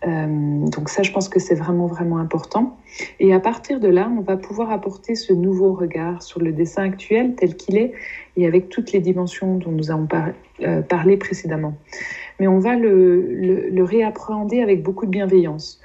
Euh, 0.06 0.66
donc 0.66 0.88
ça, 0.88 1.02
je 1.02 1.12
pense 1.12 1.28
que 1.28 1.38
c'est 1.38 1.54
vraiment, 1.54 1.86
vraiment 1.86 2.18
important. 2.18 2.76
Et 3.20 3.32
à 3.32 3.40
partir 3.40 3.80
de 3.80 3.88
là, 3.88 4.10
on 4.16 4.20
va 4.20 4.36
pouvoir 4.36 4.70
apporter 4.70 5.14
ce 5.14 5.32
nouveau 5.32 5.72
regard 5.72 6.22
sur 6.22 6.40
le 6.40 6.52
dessin 6.52 6.84
actuel 6.84 7.34
tel 7.34 7.56
qu'il 7.56 7.76
est 7.76 7.92
et 8.36 8.46
avec 8.46 8.68
toutes 8.68 8.92
les 8.92 9.00
dimensions 9.00 9.56
dont 9.56 9.72
nous 9.72 9.90
avons 9.90 10.08
parlé 10.88 11.16
précédemment. 11.16 11.74
Mais 12.40 12.46
on 12.46 12.58
va 12.58 12.76
le, 12.76 13.22
le, 13.34 13.68
le 13.68 13.84
réappréhender 13.84 14.60
avec 14.60 14.82
beaucoup 14.82 15.06
de 15.06 15.10
bienveillance. 15.10 15.80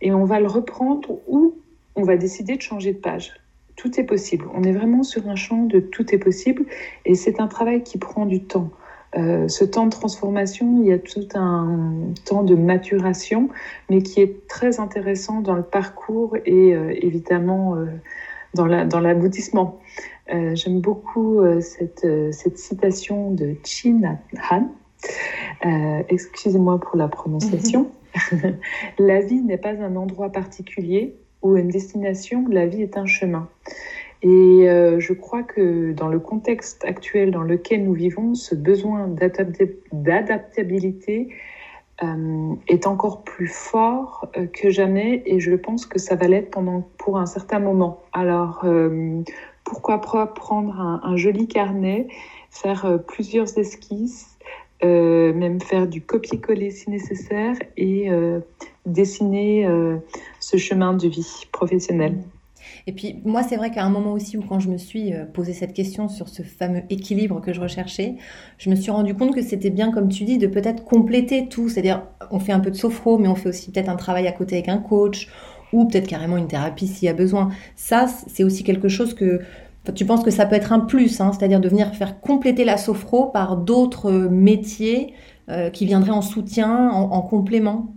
Et 0.00 0.12
on 0.12 0.24
va 0.24 0.40
le 0.40 0.46
reprendre 0.46 1.18
ou 1.26 1.54
on 1.94 2.02
va 2.02 2.16
décider 2.16 2.56
de 2.56 2.62
changer 2.62 2.92
de 2.92 2.98
page 2.98 3.34
tout 3.76 4.00
est 4.00 4.04
possible. 4.04 4.46
On 4.54 4.62
est 4.64 4.72
vraiment 4.72 5.02
sur 5.02 5.28
un 5.28 5.36
champ 5.36 5.64
de 5.64 5.80
tout 5.80 6.14
est 6.14 6.18
possible 6.18 6.64
et 7.04 7.14
c'est 7.14 7.40
un 7.40 7.46
travail 7.46 7.82
qui 7.82 7.98
prend 7.98 8.26
du 8.26 8.42
temps. 8.42 8.70
Euh, 9.16 9.48
ce 9.48 9.64
temps 9.64 9.86
de 9.86 9.90
transformation, 9.90 10.80
il 10.82 10.88
y 10.88 10.92
a 10.92 10.98
tout 10.98 11.26
un 11.34 11.90
temps 12.24 12.42
de 12.42 12.54
maturation, 12.54 13.48
mais 13.88 14.02
qui 14.02 14.20
est 14.20 14.46
très 14.46 14.78
intéressant 14.78 15.40
dans 15.40 15.54
le 15.54 15.62
parcours 15.62 16.36
et 16.44 16.74
euh, 16.74 16.92
évidemment 17.00 17.76
euh, 17.76 17.86
dans 18.54 18.66
l'aboutissement. 19.00 19.80
J'aime 20.28 20.80
beaucoup 20.80 21.40
cette, 21.60 22.06
cette, 22.32 22.58
citation 22.58 23.30
de 23.30 23.54
Chin 23.62 24.18
Han. 24.50 24.70
Excusez-moi 26.08 26.80
pour 26.80 26.96
la 26.96 27.06
prononciation. 27.06 27.90
la 28.98 29.20
vie 29.20 29.42
n'est 29.42 29.58
pas 29.58 29.70
un 29.70 29.94
endroit 29.94 30.32
particulier, 30.32 31.14
ou 31.42 31.56
une 31.56 31.68
destination, 31.68 32.44
la 32.48 32.66
vie 32.66 32.82
est 32.82 32.96
un 32.96 33.06
chemin. 33.06 33.48
Et 34.22 34.68
euh, 34.68 34.98
je 34.98 35.12
crois 35.12 35.42
que 35.42 35.92
dans 35.92 36.08
le 36.08 36.18
contexte 36.18 36.84
actuel 36.84 37.30
dans 37.30 37.42
lequel 37.42 37.84
nous 37.84 37.92
vivons, 37.92 38.34
ce 38.34 38.54
besoin 38.54 39.08
d'adaptabilité 39.92 41.28
euh, 42.02 42.54
est 42.68 42.86
encore 42.86 43.24
plus 43.24 43.48
fort 43.48 44.28
euh, 44.36 44.46
que 44.46 44.70
jamais 44.70 45.22
et 45.26 45.40
je 45.40 45.54
pense 45.54 45.86
que 45.86 45.98
ça 45.98 46.14
va 46.14 46.28
l'être 46.28 46.50
pendant 46.50 46.88
pour 46.98 47.18
un 47.18 47.26
certain 47.26 47.58
moment. 47.58 48.02
Alors 48.12 48.64
pourquoi 49.64 50.00
pas 50.00 50.26
prendre 50.26 50.80
un, 50.80 51.00
un 51.02 51.16
joli 51.16 51.46
carnet, 51.48 52.08
faire 52.50 53.00
plusieurs 53.06 53.58
esquisses 53.58 54.32
même 54.82 55.58
faire 55.60 55.86
du 55.86 56.02
copier-coller 56.02 56.70
si 56.70 56.90
nécessaire 56.90 57.56
et 57.78 58.10
dessiner 58.84 59.66
ce 60.38 60.58
chemin 60.58 60.92
de 60.92 61.08
vie 61.08 61.46
professionnelle. 61.50 62.18
Et 62.88 62.92
puis 62.92 63.20
moi, 63.24 63.42
c'est 63.42 63.56
vrai 63.56 63.70
qu'à 63.72 63.84
un 63.84 63.90
moment 63.90 64.12
aussi 64.12 64.36
où 64.36 64.42
quand 64.42 64.60
je 64.60 64.68
me 64.68 64.78
suis 64.78 65.12
posé 65.34 65.52
cette 65.52 65.72
question 65.72 66.08
sur 66.08 66.28
ce 66.28 66.42
fameux 66.42 66.82
équilibre 66.88 67.40
que 67.40 67.52
je 67.52 67.60
recherchais, 67.60 68.14
je 68.58 68.70
me 68.70 68.76
suis 68.76 68.92
rendu 68.92 69.14
compte 69.14 69.34
que 69.34 69.42
c'était 69.42 69.70
bien, 69.70 69.90
comme 69.90 70.08
tu 70.08 70.24
dis, 70.24 70.38
de 70.38 70.46
peut-être 70.46 70.84
compléter 70.84 71.48
tout. 71.48 71.68
C'est-à-dire, 71.68 72.04
on 72.30 72.38
fait 72.38 72.52
un 72.52 72.60
peu 72.60 72.70
de 72.70 72.76
sophro, 72.76 73.18
mais 73.18 73.26
on 73.26 73.34
fait 73.34 73.48
aussi 73.48 73.72
peut-être 73.72 73.88
un 73.88 73.96
travail 73.96 74.28
à 74.28 74.32
côté 74.32 74.54
avec 74.54 74.68
un 74.68 74.78
coach 74.78 75.28
ou 75.72 75.86
peut-être 75.86 76.06
carrément 76.06 76.36
une 76.36 76.46
thérapie 76.46 76.86
s'il 76.86 77.06
y 77.06 77.08
a 77.08 77.14
besoin. 77.14 77.50
Ça, 77.74 78.06
c'est 78.28 78.44
aussi 78.44 78.62
quelque 78.62 78.88
chose 78.88 79.14
que 79.14 79.40
tu 79.94 80.04
penses 80.04 80.24
que 80.24 80.30
ça 80.30 80.46
peut 80.46 80.56
être 80.56 80.72
un 80.72 80.80
plus, 80.80 81.20
hein, 81.20 81.32
c'est-à-dire 81.32 81.60
de 81.60 81.68
venir 81.68 81.94
faire 81.94 82.20
compléter 82.20 82.64
la 82.64 82.76
sophro 82.76 83.26
par 83.26 83.56
d'autres 83.56 84.10
métiers 84.10 85.14
euh, 85.48 85.70
qui 85.70 85.86
viendraient 85.86 86.10
en 86.10 86.22
soutien, 86.22 86.90
en, 86.90 87.22
complément 87.22 87.94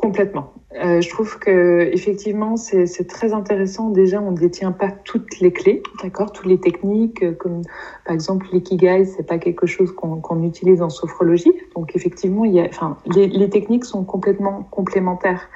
Complètement. 0.00 0.54
Euh, 0.82 1.02
je 1.02 1.10
trouve 1.10 1.38
que 1.38 1.90
effectivement 1.92 2.56
c'est 2.56 3.06
très 3.06 3.34
intéressant. 3.34 3.90
Déjà, 3.90 4.18
on 4.22 4.30
ne 4.30 4.36
détient 4.36 4.72
pas 4.72 4.90
toutes 4.90 5.40
les 5.40 5.52
clés, 5.52 5.82
d'accord, 6.02 6.32
toutes 6.32 6.46
les 6.46 6.58
techniques, 6.58 7.22
euh, 7.22 7.32
comme 7.32 7.60
par 8.06 8.14
exemple 8.14 8.46
l'ikigai, 8.50 9.04
c'est 9.04 9.26
pas 9.26 9.36
quelque 9.36 9.66
chose 9.66 9.92
qu'on 9.92 10.42
utilise 10.42 10.80
en 10.80 10.88
sophrologie. 10.88 11.52
Donc 11.76 11.94
effectivement, 11.96 12.46
il 12.46 12.54
y 12.54 12.60
a, 12.60 12.64
enfin, 12.64 12.96
les, 13.14 13.26
les 13.26 13.50
techniques 13.50 13.84
sont 13.84 14.04
complètement 14.04 14.62
complémentaires. 14.70 15.48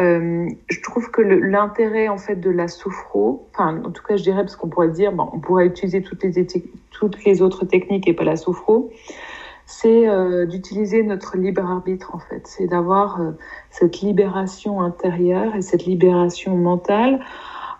Euh, 0.00 0.48
je 0.68 0.80
trouve 0.80 1.10
que 1.12 1.22
l'intérêt 1.22 2.08
en 2.08 2.18
fait 2.18 2.36
de 2.36 2.50
la 2.50 2.66
sophro, 2.66 3.46
enfin 3.52 3.80
en 3.84 3.90
tout 3.92 4.02
cas 4.02 4.16
je 4.16 4.22
dirais 4.24 4.42
parce 4.42 4.56
qu'on 4.56 4.68
pourrait 4.68 4.88
dire, 4.88 5.12
bon, 5.12 5.28
on 5.32 5.38
pourrait 5.38 5.66
utiliser 5.66 6.02
toutes 6.02 6.24
les, 6.24 6.46
toutes 6.90 7.24
les 7.24 7.40
autres 7.40 7.66
techniques 7.66 8.08
et 8.08 8.14
pas 8.14 8.24
la 8.24 8.36
sophro, 8.36 8.90
c'est 9.66 10.08
euh, 10.08 10.46
d'utiliser 10.46 11.02
notre 11.02 11.36
libre 11.36 11.64
arbitre 11.64 12.14
en 12.14 12.18
fait, 12.18 12.46
c'est 12.46 12.66
d'avoir 12.66 13.20
euh, 13.20 13.32
cette 13.70 14.00
libération 14.00 14.80
intérieure 14.80 15.54
et 15.56 15.62
cette 15.62 15.84
libération 15.84 16.56
mentale 16.56 17.20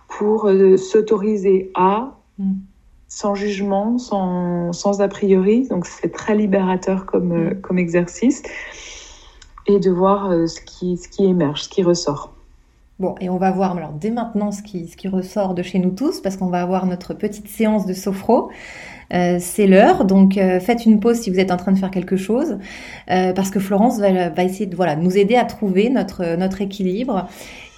pour 0.09 0.49
s'autoriser 0.79 1.71
à, 1.75 2.17
mm. 2.39 2.53
sans 3.09 3.35
jugement, 3.35 3.99
sans, 3.99 4.73
sans 4.73 5.01
a 5.01 5.09
priori, 5.09 5.67
donc 5.69 5.87
c'est 5.87 6.13
très 6.13 6.35
libérateur 6.35 7.07
comme, 7.07 7.51
mm. 7.51 7.61
comme 7.61 7.79
exercice 7.79 8.43
et 9.67 9.79
de 9.79 9.91
voir 9.91 10.31
euh, 10.31 10.47
ce, 10.47 10.61
qui, 10.61 10.97
ce 10.97 11.09
qui 11.09 11.25
émerge, 11.25 11.65
ce 11.65 11.69
qui 11.69 11.83
ressort. 11.83 12.33
Bon, 12.99 13.15
et 13.21 13.29
on 13.29 13.37
va 13.37 13.51
voir 13.51 13.77
alors 13.77 13.93
dès 13.93 14.11
maintenant 14.11 14.53
ce 14.53 14.63
qui, 14.63 14.89
ce 14.89 14.97
qui 14.97 15.09
ressort 15.09 15.55
de 15.55 15.63
chez 15.63 15.79
nous 15.79 15.91
tous, 15.91 16.21
parce 16.21 16.37
qu'on 16.37 16.49
va 16.49 16.63
avoir 16.63 16.87
notre 16.87 17.15
petite 17.15 17.49
séance 17.49 17.85
de 17.85 17.93
sophro. 17.93 18.51
Euh, 19.13 19.37
c'est 19.41 19.67
l'heure, 19.67 20.05
donc 20.05 20.37
euh, 20.37 20.61
faites 20.61 20.85
une 20.85 21.01
pause 21.01 21.17
si 21.17 21.31
vous 21.31 21.39
êtes 21.39 21.51
en 21.51 21.57
train 21.57 21.73
de 21.73 21.79
faire 21.79 21.91
quelque 21.91 22.17
chose, 22.17 22.59
euh, 23.11 23.33
parce 23.33 23.51
que 23.51 23.61
Florence 23.61 23.99
va, 23.99 24.43
essayer 24.43 24.67
de 24.67 25.01
nous 25.01 25.17
aider 25.17 25.37
à 25.37 25.45
trouver 25.45 25.91
notre, 25.91 26.37
notre 26.37 26.61
équilibre. 26.61 27.29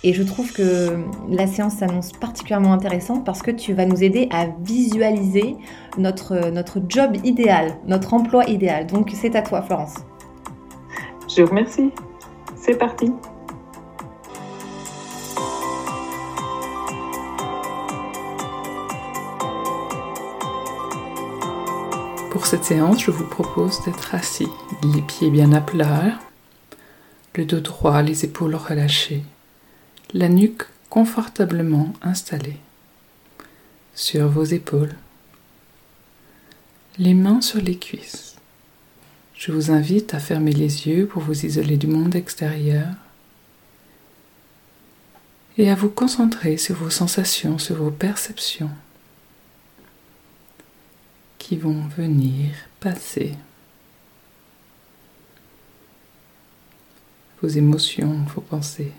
Et 0.04 0.12
je 0.12 0.22
trouve 0.22 0.52
que 0.52 0.96
la 1.28 1.48
séance 1.48 1.74
s'annonce 1.74 2.12
particulièrement 2.12 2.72
intéressante 2.72 3.24
parce 3.24 3.42
que 3.42 3.50
tu 3.50 3.72
vas 3.72 3.84
nous 3.84 4.04
aider 4.04 4.28
à 4.32 4.46
visualiser 4.62 5.56
notre, 5.98 6.50
notre 6.50 6.80
job 6.88 7.16
idéal, 7.24 7.72
notre 7.88 8.14
emploi 8.14 8.44
idéal. 8.44 8.86
Donc 8.86 9.10
c'est 9.12 9.34
à 9.34 9.42
toi, 9.42 9.60
Florence. 9.60 9.94
Je 11.28 11.42
vous 11.42 11.48
remercie. 11.48 11.90
C'est 12.54 12.78
parti. 12.78 13.12
Cette 22.48 22.64
séance, 22.64 23.02
je 23.04 23.10
vous 23.10 23.26
propose 23.26 23.84
d'être 23.84 24.14
assis, 24.14 24.48
les 24.94 25.02
pieds 25.02 25.28
bien 25.28 25.52
à 25.52 25.60
plat, 25.60 26.18
le 27.34 27.44
dos 27.44 27.60
droit, 27.60 28.00
les 28.00 28.24
épaules 28.24 28.54
relâchées, 28.54 29.22
la 30.14 30.30
nuque 30.30 30.62
confortablement 30.88 31.92
installée 32.00 32.56
sur 33.94 34.28
vos 34.28 34.44
épaules, 34.44 34.94
les 36.96 37.12
mains 37.12 37.42
sur 37.42 37.60
les 37.60 37.76
cuisses. 37.76 38.36
Je 39.34 39.52
vous 39.52 39.70
invite 39.70 40.14
à 40.14 40.18
fermer 40.18 40.52
les 40.52 40.88
yeux 40.88 41.06
pour 41.06 41.20
vous 41.20 41.44
isoler 41.44 41.76
du 41.76 41.86
monde 41.86 42.16
extérieur 42.16 42.88
et 45.58 45.70
à 45.70 45.74
vous 45.74 45.90
concentrer 45.90 46.56
sur 46.56 46.76
vos 46.76 46.88
sensations, 46.88 47.58
sur 47.58 47.76
vos 47.76 47.90
perceptions. 47.90 48.70
Qui 51.48 51.56
vont 51.56 51.80
venir 51.96 52.50
passer. 52.78 53.34
Vos 57.40 57.48
émotions, 57.48 58.22
vos 58.34 58.42
pensées. 58.42 58.92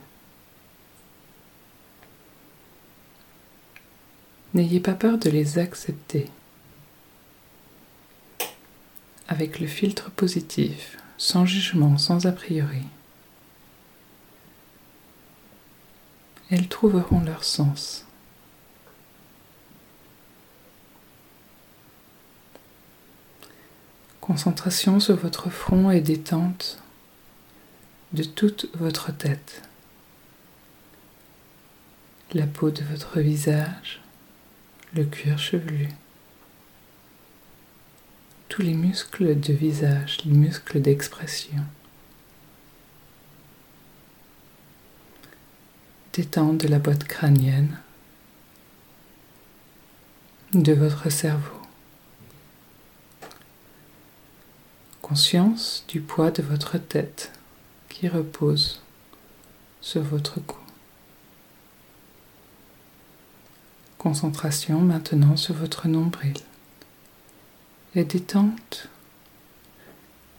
N'ayez 4.55 4.79
pas 4.79 4.95
peur 4.95 5.19
de 5.19 5.29
les 5.29 5.59
accepter 5.59 6.25
avec 9.27 9.59
le 9.59 9.67
filtre 9.67 10.09
positif, 10.09 10.97
sans 11.19 11.45
jugement, 11.45 11.99
sans 11.99 12.25
a 12.25 12.31
priori. 12.31 12.81
Elles 16.49 16.67
trouveront 16.67 17.21
leur 17.21 17.43
sens. 17.43 18.07
Concentration 24.29 24.99
sur 24.99 25.15
votre 25.15 25.49
front 25.49 25.89
et 25.89 26.01
détente 26.01 26.77
de 28.13 28.23
toute 28.23 28.69
votre 28.75 29.11
tête. 29.11 29.63
La 32.33 32.45
peau 32.45 32.69
de 32.69 32.83
votre 32.83 33.21
visage, 33.21 34.03
le 34.93 35.03
cuir 35.05 35.39
chevelu, 35.39 35.89
tous 38.49 38.61
les 38.61 38.75
muscles 38.75 39.39
de 39.39 39.51
visage, 39.51 40.19
les 40.25 40.33
muscles 40.33 40.79
d'expression. 40.79 41.65
Détente 46.13 46.59
de 46.59 46.67
la 46.67 46.77
boîte 46.77 47.05
crânienne, 47.05 47.79
de 50.53 50.73
votre 50.73 51.09
cerveau. 51.09 51.58
Conscience 55.09 55.83
du 55.87 56.01
poids 56.01 56.29
de 56.29 56.43
votre 56.43 56.77
tête 56.77 57.31
qui 57.89 58.07
repose 58.07 58.83
sur 59.81 60.03
votre 60.03 60.39
cou. 60.39 60.59
Concentration 63.97 64.79
maintenant 64.81 65.35
sur 65.35 65.55
votre 65.55 65.87
nombril 65.87 66.37
et 67.95 68.03
détente 68.03 68.87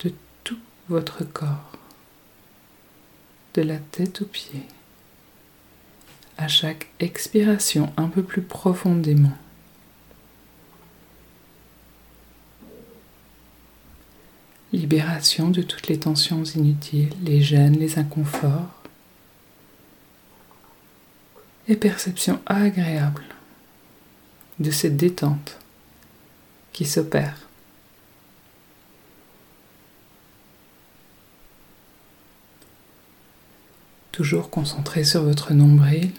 de 0.05 0.13
tout 0.45 0.61
votre 0.89 1.25
corps, 1.25 1.73
de 3.55 3.63
la 3.63 3.79
tête 3.79 4.23
aux 4.23 4.27
pieds, 4.27 4.69
à 6.39 6.47
chaque 6.47 6.93
expiration 7.01 7.93
un 7.97 8.07
peu 8.07 8.23
plus 8.23 8.43
profondément. 8.43 9.37
Libération 14.73 15.51
de 15.51 15.63
toutes 15.63 15.89
les 15.89 15.99
tensions 15.99 16.45
inutiles, 16.45 17.13
les 17.25 17.43
gênes, 17.43 17.79
les 17.79 17.99
inconforts. 17.99 18.69
Et 21.67 21.77
perception 21.77 22.41
agréable 22.47 23.25
de 24.61 24.71
cette 24.71 24.97
détente 24.97 25.59
qui 26.73 26.85
s'opère. 26.85 27.37
Toujours 34.13 34.51
concentré 34.51 35.03
sur 35.05 35.23
votre 35.23 35.55
nombril. 35.55 36.13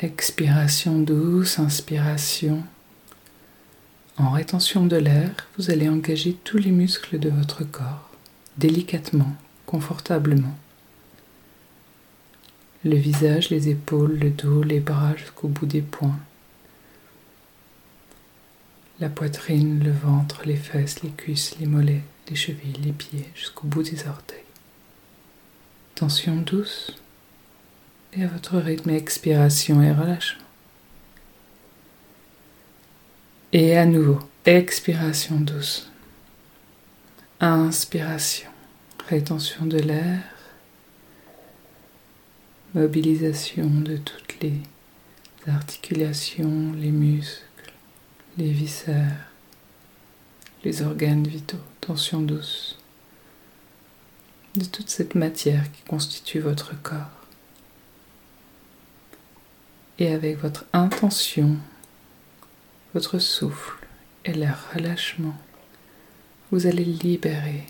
Expiration 0.00 0.98
douce, 0.98 1.58
inspiration. 1.58 2.64
En 4.18 4.30
rétention 4.30 4.86
de 4.86 4.96
l'air, 4.96 5.30
vous 5.56 5.70
allez 5.70 5.88
engager 5.88 6.36
tous 6.44 6.58
les 6.58 6.72
muscles 6.72 7.18
de 7.18 7.30
votre 7.30 7.64
corps, 7.64 8.10
délicatement, 8.56 9.32
confortablement. 9.64 10.56
Le 12.84 12.96
visage, 12.96 13.50
les 13.50 13.68
épaules, 13.68 14.18
le 14.18 14.30
dos, 14.30 14.62
les 14.62 14.80
bras 14.80 15.14
jusqu'au 15.16 15.48
bout 15.48 15.66
des 15.66 15.82
poings 15.82 16.18
la 19.00 19.08
poitrine, 19.08 19.82
le 19.84 19.92
ventre, 19.92 20.42
les 20.44 20.56
fesses, 20.56 21.02
les 21.02 21.10
cuisses, 21.10 21.56
les 21.60 21.66
mollets, 21.66 22.02
les 22.28 22.36
chevilles, 22.36 22.80
les 22.82 22.92
pieds, 22.92 23.28
jusqu'au 23.34 23.66
bout 23.66 23.82
des 23.82 24.06
orteils. 24.08 24.38
Tension 25.94 26.36
douce 26.36 26.96
et 28.12 28.24
à 28.24 28.28
votre 28.28 28.58
rythme 28.58 28.90
expiration 28.90 29.82
et 29.82 29.92
relâchement. 29.92 30.47
Et 33.52 33.76
à 33.76 33.86
nouveau, 33.86 34.18
expiration 34.44 35.40
douce. 35.40 35.90
Inspiration, 37.40 38.50
rétention 39.08 39.66
de 39.66 39.78
l'air, 39.78 40.20
mobilisation 42.74 43.66
de 43.66 43.96
toutes 43.96 44.40
les 44.40 44.60
articulations, 45.46 46.72
les 46.76 46.90
muscles 46.90 47.48
les 48.38 48.52
viscères, 48.52 49.26
les 50.64 50.82
organes 50.82 51.26
vitaux, 51.26 51.58
tension 51.80 52.20
douce, 52.20 52.78
de 54.54 54.64
toute 54.64 54.88
cette 54.88 55.16
matière 55.16 55.70
qui 55.72 55.82
constitue 55.82 56.38
votre 56.38 56.80
corps. 56.82 57.26
Et 59.98 60.12
avec 60.12 60.38
votre 60.38 60.64
intention, 60.72 61.56
votre 62.98 63.20
souffle 63.20 63.86
et 64.24 64.32
le 64.32 64.48
relâchement, 64.74 65.36
vous 66.50 66.66
allez 66.66 66.84
libérer 66.84 67.62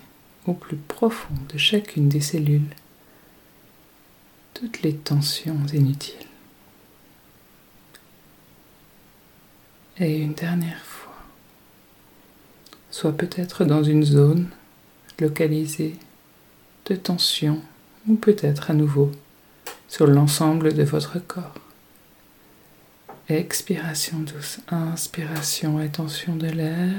au 0.47 0.55
plus 0.55 0.79
profond 0.79 1.35
de 1.53 1.59
chacune 1.59 2.09
des 2.09 2.23
cellules 2.23 2.75
toutes 4.55 4.81
les 4.81 4.95
tensions 4.95 5.67
inutiles. 5.67 6.15
Et 9.99 10.17
une 10.17 10.33
dernière 10.33 10.83
fois, 10.83 11.23
soit 12.91 13.13
peut-être 13.13 13.67
dans 13.67 13.83
une 13.83 14.05
zone 14.05 14.49
localisée 15.21 15.97
de 16.87 16.95
tension 16.97 17.61
ou 18.09 18.15
peut-être 18.15 18.71
à 18.71 18.75
nouveau 18.75 19.13
sur 19.89 20.07
l'ensemble 20.07 20.73
de 20.73 20.85
votre 20.85 21.19
corps. 21.19 21.68
Expiration 23.29 24.21
douce, 24.21 24.61
inspiration 24.69 25.81
et 25.81 25.91
tension 25.91 26.37
de 26.37 26.49
l'air. 26.49 26.95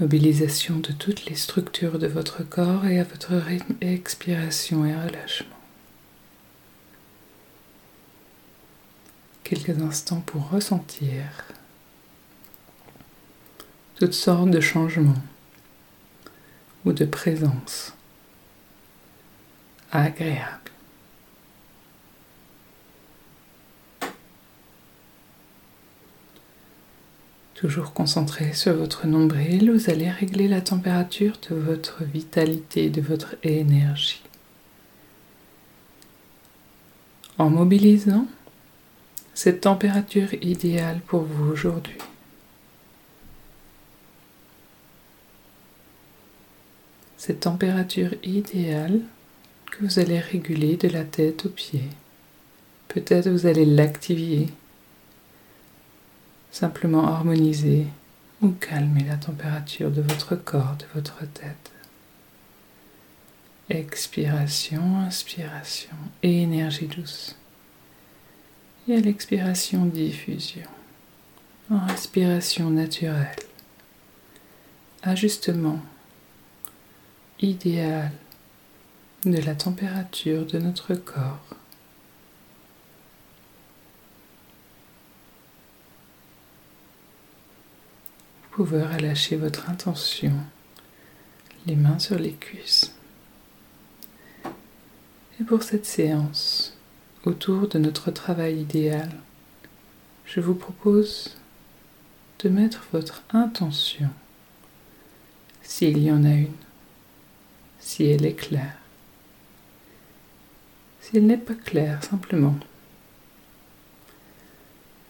Mobilisation 0.00 0.78
de 0.78 0.92
toutes 0.92 1.26
les 1.26 1.36
structures 1.36 1.98
de 1.98 2.06
votre 2.06 2.42
corps 2.42 2.86
et 2.86 2.98
à 2.98 3.04
votre 3.04 3.34
rythme, 3.36 3.74
expiration 3.80 4.84
et 4.84 4.94
relâchement. 4.94 5.60
quelques 9.50 9.82
instants 9.82 10.20
pour 10.20 10.48
ressentir 10.50 11.24
toutes 13.96 14.14
sortes 14.14 14.50
de 14.50 14.60
changements 14.60 15.22
ou 16.84 16.92
de 16.92 17.04
présences 17.04 17.92
agréables. 19.90 20.59
Toujours 27.60 27.92
concentré 27.92 28.54
sur 28.54 28.72
votre 28.72 29.06
nombril, 29.06 29.70
vous 29.70 29.90
allez 29.90 30.08
régler 30.08 30.48
la 30.48 30.62
température 30.62 31.34
de 31.50 31.54
votre 31.54 32.02
vitalité, 32.04 32.88
de 32.88 33.02
votre 33.02 33.36
énergie. 33.42 34.22
En 37.36 37.50
mobilisant 37.50 38.26
cette 39.34 39.60
température 39.60 40.32
idéale 40.42 41.02
pour 41.06 41.20
vous 41.20 41.52
aujourd'hui. 41.52 41.98
Cette 47.18 47.40
température 47.40 48.14
idéale 48.22 49.02
que 49.70 49.84
vous 49.84 49.98
allez 49.98 50.18
réguler 50.18 50.78
de 50.78 50.88
la 50.88 51.04
tête 51.04 51.44
aux 51.44 51.50
pieds. 51.50 51.90
Peut-être 52.88 53.28
vous 53.28 53.44
allez 53.44 53.66
l'activer, 53.66 54.46
simplement 56.50 57.06
harmoniser 57.06 57.86
ou 58.40 58.50
calmer 58.50 59.04
la 59.04 59.16
température 59.16 59.90
de 59.90 60.02
votre 60.02 60.34
corps, 60.36 60.76
de 60.78 60.86
votre 60.94 61.20
tête. 61.32 61.72
Expiration, 63.68 64.98
inspiration 64.98 65.96
et 66.22 66.42
énergie 66.42 66.88
douce 66.88 67.36
et 68.88 68.96
à 68.96 69.00
l'expiration 69.00 69.86
diffusion, 69.86 70.66
en 71.70 71.86
respiration 71.86 72.70
naturelle, 72.70 73.36
ajustement 75.02 75.80
idéal 77.40 78.10
de 79.24 79.38
la 79.38 79.54
température 79.54 80.46
de 80.46 80.58
notre 80.58 80.94
corps. 80.94 81.59
Pouvez 88.64 88.82
relâcher 88.82 89.36
votre 89.36 89.70
intention, 89.70 90.34
les 91.64 91.76
mains 91.76 91.98
sur 91.98 92.18
les 92.18 92.34
cuisses. 92.34 92.94
Et 95.40 95.44
pour 95.44 95.62
cette 95.62 95.86
séance, 95.86 96.76
autour 97.24 97.68
de 97.68 97.78
notre 97.78 98.10
travail 98.10 98.60
idéal, 98.60 99.10
je 100.26 100.40
vous 100.40 100.54
propose 100.54 101.38
de 102.40 102.50
mettre 102.50 102.84
votre 102.92 103.22
intention, 103.32 104.10
s'il 105.62 105.96
y 105.96 106.12
en 106.12 106.22
a 106.26 106.34
une, 106.34 106.52
si 107.78 108.04
elle 108.04 108.26
est 108.26 108.34
claire. 108.34 108.76
Si 111.00 111.16
elle 111.16 111.24
n'est 111.24 111.38
pas 111.38 111.54
claire, 111.54 112.04
simplement 112.04 112.58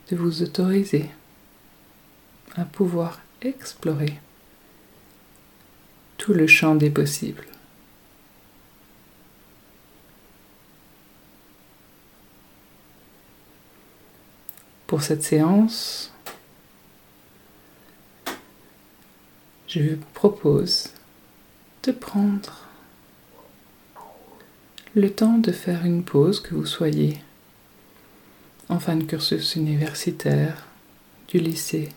de 0.09 0.15
vous 0.15 0.41
autoriser 0.45 1.11
à 2.55 2.65
pouvoir 2.65 3.19
explorer 3.43 4.19
tout 6.19 6.35
le 6.35 6.47
champ 6.47 6.75
des 6.75 6.91
possibles. 6.91 7.47
Pour 14.87 15.03
cette 15.03 15.23
séance, 15.23 16.13
je 19.69 19.95
vous 19.95 20.05
propose 20.15 20.91
de 21.85 21.93
prendre 21.93 22.67
le 24.95 25.11
temps 25.13 25.39
de 25.39 25.53
faire 25.53 25.85
une 25.85 26.03
pause, 26.03 26.41
que 26.41 26.55
vous 26.55 26.67
soyez 26.67 27.19
en 28.69 28.79
fin 28.79 28.97
de 28.97 29.05
cursus 29.05 29.57
universitaire, 29.57 30.67
du 31.29 31.39
lycée, 31.39 31.91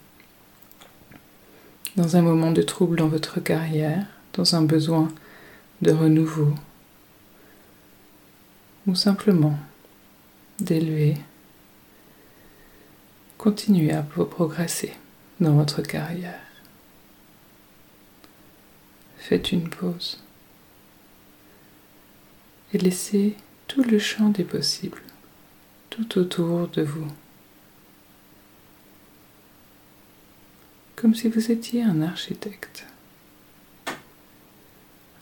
dans 1.96 2.16
un 2.16 2.22
moment 2.22 2.52
de 2.52 2.62
trouble 2.62 2.98
dans 2.98 3.08
votre 3.08 3.40
carrière, 3.40 4.06
dans 4.34 4.56
un 4.56 4.64
besoin 4.64 5.10
de 5.82 5.92
renouveau, 5.92 6.54
ou 8.88 8.96
simplement 8.96 9.58
d'élever, 10.60 11.18
continuer 13.38 13.92
à 13.92 14.02
progresser 14.02 14.94
dans 15.40 15.54
votre 15.54 15.82
carrière. 15.82 16.40
Faites 19.18 19.52
une 19.52 19.70
pause 19.70 20.22
et 22.74 22.78
laissez 22.78 23.36
tout 23.68 23.84
le 23.84 24.00
champ 24.00 24.30
des 24.30 24.44
possibles 24.44 25.02
tout 25.90 26.18
autour 26.18 26.68
de 26.70 26.82
vous. 26.82 27.08
Comme 31.04 31.16
si 31.16 31.28
vous 31.28 31.52
étiez 31.52 31.84
un 31.84 32.02
architecte, 32.02 32.86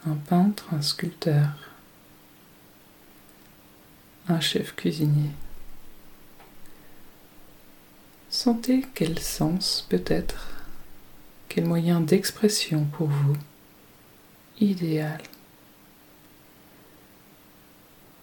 un 0.05 0.13
peintre, 0.13 0.71
un 0.75 0.81
sculpteur, 0.83 1.47
un 4.27 4.39
chef 4.39 4.75
cuisinier. 4.75 5.31
Sentez 8.29 8.85
quel 8.93 9.17
sens 9.17 9.87
peut-être, 9.89 10.49
quel 11.49 11.65
moyen 11.65 11.99
d'expression 11.99 12.85
pour 12.85 13.07
vous 13.07 13.37
idéal 14.59 15.19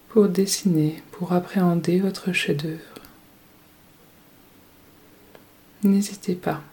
pour 0.07 0.29
dessiner, 0.29 1.03
pour 1.11 1.33
appréhender 1.33 1.99
votre 1.99 2.31
chef-d'œuvre. 2.31 3.03
N'hésitez 5.83 6.35
pas 6.35 6.63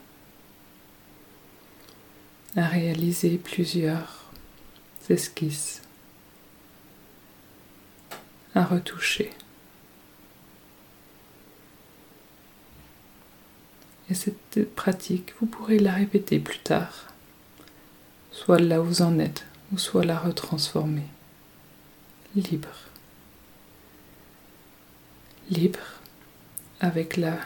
à 2.56 2.66
réaliser 2.66 3.38
plusieurs 3.38 4.24
esquisses, 5.08 5.82
à 8.54 8.64
retoucher. 8.64 9.30
Et 14.08 14.14
cette 14.14 14.74
pratique, 14.74 15.34
vous 15.40 15.46
pourrez 15.46 15.78
la 15.78 15.92
répéter 15.92 16.38
plus 16.38 16.60
tard, 16.60 17.12
soit 18.32 18.58
là 18.58 18.80
où 18.80 18.84
vous 18.84 19.02
en 19.02 19.18
êtes, 19.18 19.44
ou 19.72 19.78
soit 19.78 20.04
la 20.04 20.18
retransformer, 20.18 21.06
libre 22.34 22.86
libre 25.50 25.78
avec 26.80 27.16
la, 27.16 27.38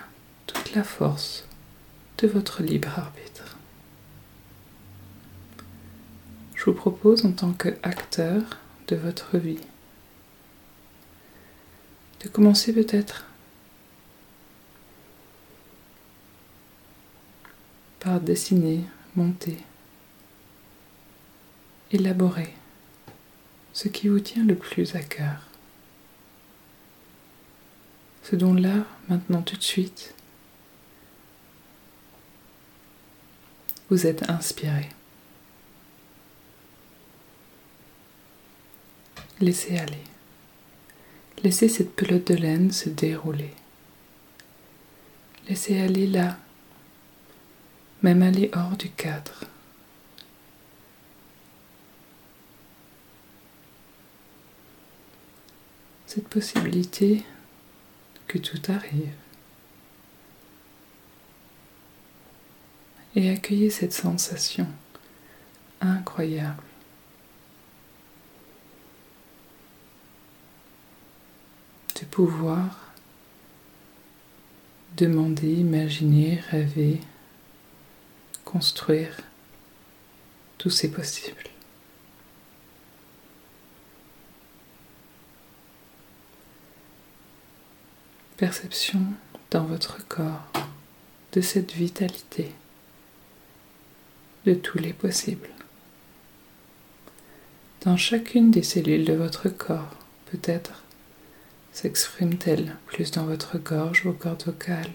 toute 0.47 0.75
la 0.75 0.85
force 0.85 1.45
de 2.19 2.27
votre 2.27 2.63
libre 2.63 2.89
arbitre. 2.99 3.40
Je 6.61 6.67
vous 6.67 6.75
propose 6.75 7.25
en 7.25 7.33
tant 7.33 7.55
qu'acteur 7.55 8.43
de 8.89 8.95
votre 8.95 9.39
vie 9.39 9.57
de 12.23 12.29
commencer 12.29 12.75
peut-être 12.75 13.25
par 17.99 18.21
dessiner, 18.21 18.85
monter, 19.17 19.57
élaborer 21.93 22.53
ce 23.73 23.89
qui 23.89 24.09
vous 24.09 24.21
tient 24.21 24.45
le 24.45 24.55
plus 24.55 24.95
à 24.95 25.01
cœur 25.01 25.47
ce 28.23 28.37
dont 28.37 28.53
là, 28.53 28.85
maintenant 29.09 29.41
tout 29.41 29.57
de 29.57 29.63
suite, 29.63 30.15
vous 33.89 34.07
êtes 34.07 34.29
inspiré. 34.29 34.91
Laissez 39.41 39.79
aller. 39.79 40.05
Laissez 41.43 41.69
cette 41.69 41.97
pelote 41.97 42.27
de 42.27 42.35
laine 42.35 42.71
se 42.71 42.91
dérouler. 42.91 43.55
Laissez 45.49 45.81
aller 45.81 46.07
là, 46.07 46.39
même 48.03 48.23
aller 48.23 48.51
hors 48.55 48.77
du 48.77 48.91
cadre. 48.91 49.45
Cette 56.07 56.29
possibilité 56.29 57.25
que 58.27 58.39
tout 58.39 58.61
arrive. 58.71 59.15
Et 63.17 63.31
accueillez 63.31 63.71
cette 63.71 63.93
sensation 63.93 64.67
incroyable. 65.81 66.70
De 72.01 72.05
pouvoir 72.07 72.93
demander, 74.97 75.53
imaginer, 75.53 76.41
rêver, 76.51 77.01
construire 78.45 79.17
tous 80.59 80.71
ces 80.71 80.91
possibles. 80.91 81.51
perception 88.41 89.03
dans 89.51 89.65
votre 89.65 89.99
corps 90.09 90.51
de 91.33 91.43
cette 91.43 91.73
vitalité, 91.73 92.51
de 94.47 94.55
tous 94.55 94.79
les 94.79 94.95
possibles. 94.95 95.51
Dans 97.83 97.99
chacune 97.99 98.51
des 98.51 98.63
cellules 98.63 99.05
de 99.05 99.13
votre 99.13 99.51
corps, 99.51 99.95
peut-être 100.31 100.85
s'exprime-t-elle 101.73 102.77
plus 102.87 103.11
dans 103.11 103.25
votre 103.25 103.59
gorge, 103.59 104.05
vos 104.05 104.13
cordes 104.13 104.45
vocales, 104.45 104.93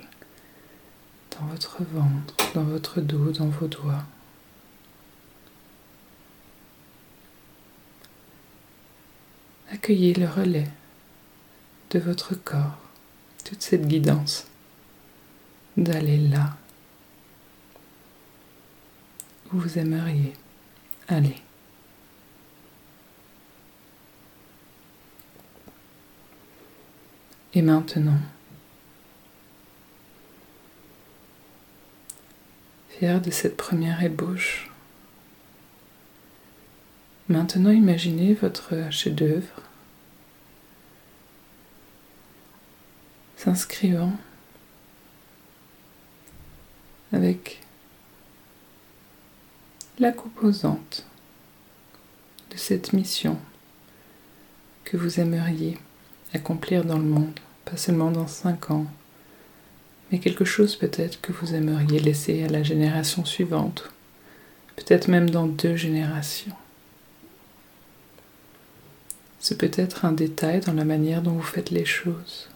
dans 1.32 1.46
votre 1.48 1.84
ventre, 1.84 2.36
dans 2.54 2.64
votre 2.64 3.02
dos, 3.02 3.32
dans 3.32 3.48
vos 3.48 3.68
doigts? 3.68 4.04
Accueillez 9.72 10.14
le 10.14 10.28
relais 10.28 10.70
de 11.92 12.00
votre 12.00 12.36
corps 12.36 12.78
toute 13.44 13.62
cette 13.62 13.88
guidance 13.88 14.48
d'aller 15.78 16.18
là 16.18 16.58
où 19.52 19.60
vous 19.60 19.78
aimeriez 19.78 20.34
aller. 21.08 21.45
Et 27.58 27.62
maintenant, 27.62 28.20
fier 32.90 33.22
de 33.22 33.32
cette 33.32 33.56
première 33.56 34.04
ébauche, 34.04 34.70
maintenant 37.30 37.72
imaginez 37.72 38.34
votre 38.34 38.92
chef-d'œuvre 38.92 39.62
s'inscrivant 43.38 44.12
avec 47.14 47.62
la 50.00 50.12
composante 50.12 51.06
de 52.52 52.58
cette 52.58 52.92
mission 52.92 53.40
que 54.84 54.98
vous 54.98 55.22
aimeriez 55.22 55.78
accomplir 56.34 56.84
dans 56.84 56.98
le 56.98 57.04
monde, 57.04 57.40
pas 57.66 57.78
seulement 57.78 58.12
dans 58.12 58.28
cinq 58.28 58.72
ans, 58.72 58.86
mais 60.12 60.20
quelque 60.20 60.46
chose 60.46 60.76
peut-être 60.76 61.20
que 61.22 61.32
vous 61.32 61.56
aimeriez 61.56 62.00
laisser 62.00 62.44
à 62.44 62.48
la 62.48 62.64
génération 62.64 63.26
suivante, 63.26 63.90
peut-être 64.76 65.08
même 65.08 65.30
dans 65.30 65.48
deux 65.48 65.76
générations. 65.76 66.56
C'est 69.40 69.58
peut-être 69.58 70.06
un 70.06 70.12
détail 70.12 70.62
dans 70.62 70.74
la 70.74 70.86
manière 70.86 71.22
dont 71.22 71.34
vous 71.34 71.42
faites 71.44 71.70
les 71.70 71.86
choses. 71.86 72.50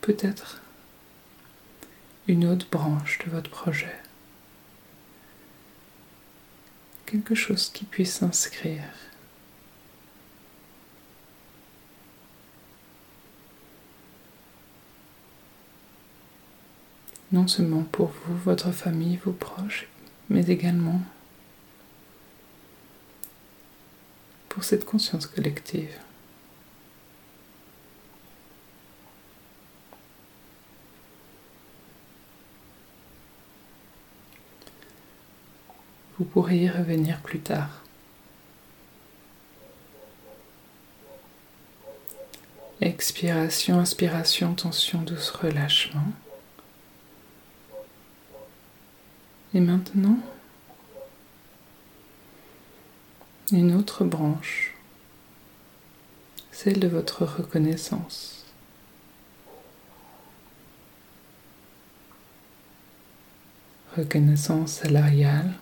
Peut-être 0.00 0.60
une 2.26 2.46
autre 2.46 2.66
branche 2.70 3.18
de 3.24 3.30
votre 3.30 3.50
projet. 3.50 3.94
Quelque 7.06 7.34
chose 7.34 7.70
qui 7.72 7.84
puisse 7.84 8.14
s'inscrire 8.14 8.82
non 17.34 17.48
seulement 17.48 17.82
pour 17.82 18.12
vous, 18.26 18.36
votre 18.44 18.70
famille, 18.70 19.18
vos 19.24 19.32
proches, 19.32 19.88
mais 20.30 20.46
également 20.46 21.00
pour 24.48 24.62
cette 24.62 24.84
conscience 24.84 25.26
collective. 25.26 25.98
Vous 36.16 36.24
pourrez 36.24 36.58
y 36.58 36.68
revenir 36.68 37.20
plus 37.20 37.40
tard. 37.40 37.82
Expiration, 42.80 43.80
inspiration, 43.80 44.54
tension, 44.54 45.02
douce, 45.02 45.30
relâchement. 45.30 46.12
Et 49.54 49.60
maintenant, 49.60 50.18
une 53.52 53.72
autre 53.76 54.04
branche, 54.04 54.74
celle 56.50 56.80
de 56.80 56.88
votre 56.88 57.24
reconnaissance. 57.24 58.44
Reconnaissance 63.96 64.72
salariale, 64.72 65.54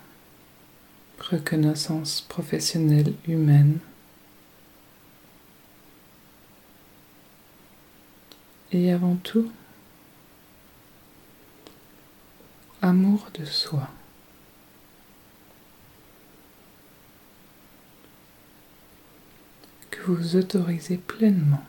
reconnaissance 1.19 2.23
professionnelle 2.23 3.13
humaine. 3.29 3.79
Et 8.73 8.91
avant 8.91 9.17
tout, 9.17 9.53
amour 12.93 13.31
de 13.33 13.47
soi. 13.47 13.89
Que 19.91 20.03
vous 20.03 20.37
autorisez 20.37 20.99
pleinement 20.99 21.65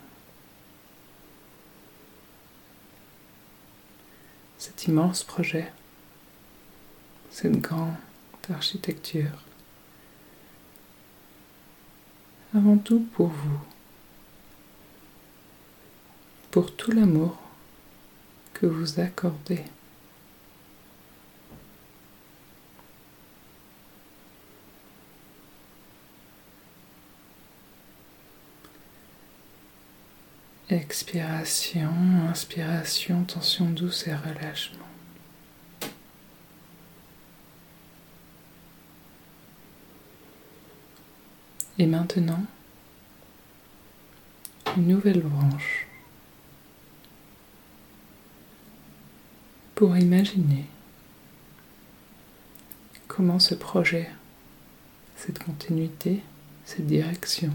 cet 4.58 4.88
immense 4.88 5.24
projet, 5.24 5.72
cette 7.32 7.62
grande 7.62 7.96
architecture, 8.54 9.44
avant 12.54 12.78
tout 12.78 13.08
pour 13.14 13.28
vous, 13.28 13.60
pour 16.52 16.76
tout 16.76 16.92
l'amour 16.92 17.38
que 18.54 18.66
vous 18.66 19.00
accordez. 19.00 19.64
Expiration, 30.69 31.89
inspiration, 32.30 33.26
tension 33.26 33.69
douce 33.69 34.08
et 34.08 34.15
relâchement. 34.15 34.80
Et 41.78 41.86
maintenant, 41.86 42.43
une 44.78 44.88
nouvelle 44.88 45.21
branche 45.21 45.86
pour 49.76 49.97
imaginer 49.97 50.65
comment 53.08 53.39
ce 53.39 53.54
projet, 53.54 54.10
cette 55.17 55.39
continuité, 55.39 56.21
cette 56.63 56.88
direction 56.88 57.52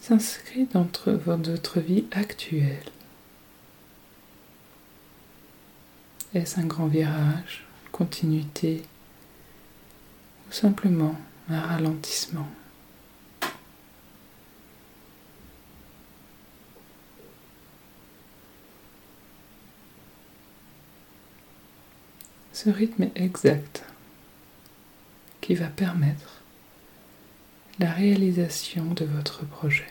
s'inscrit 0.00 0.66
dans 0.66 0.88
votre 1.06 1.80
vie 1.80 2.04
actuelle. 2.10 2.84
Est-ce 6.34 6.60
un 6.60 6.66
grand 6.66 6.86
virage, 6.86 7.64
continuité 7.92 8.82
ou 10.48 10.52
simplement 10.52 11.16
un 11.48 11.60
ralentissement? 11.60 12.48
Ce 22.52 22.68
rythme 22.68 23.08
exact 23.14 23.84
qui 25.40 25.54
va 25.54 25.66
permettre 25.66 26.39
la 27.80 27.90
réalisation 27.90 28.84
de 28.92 29.06
votre 29.06 29.46
projet. 29.46 29.88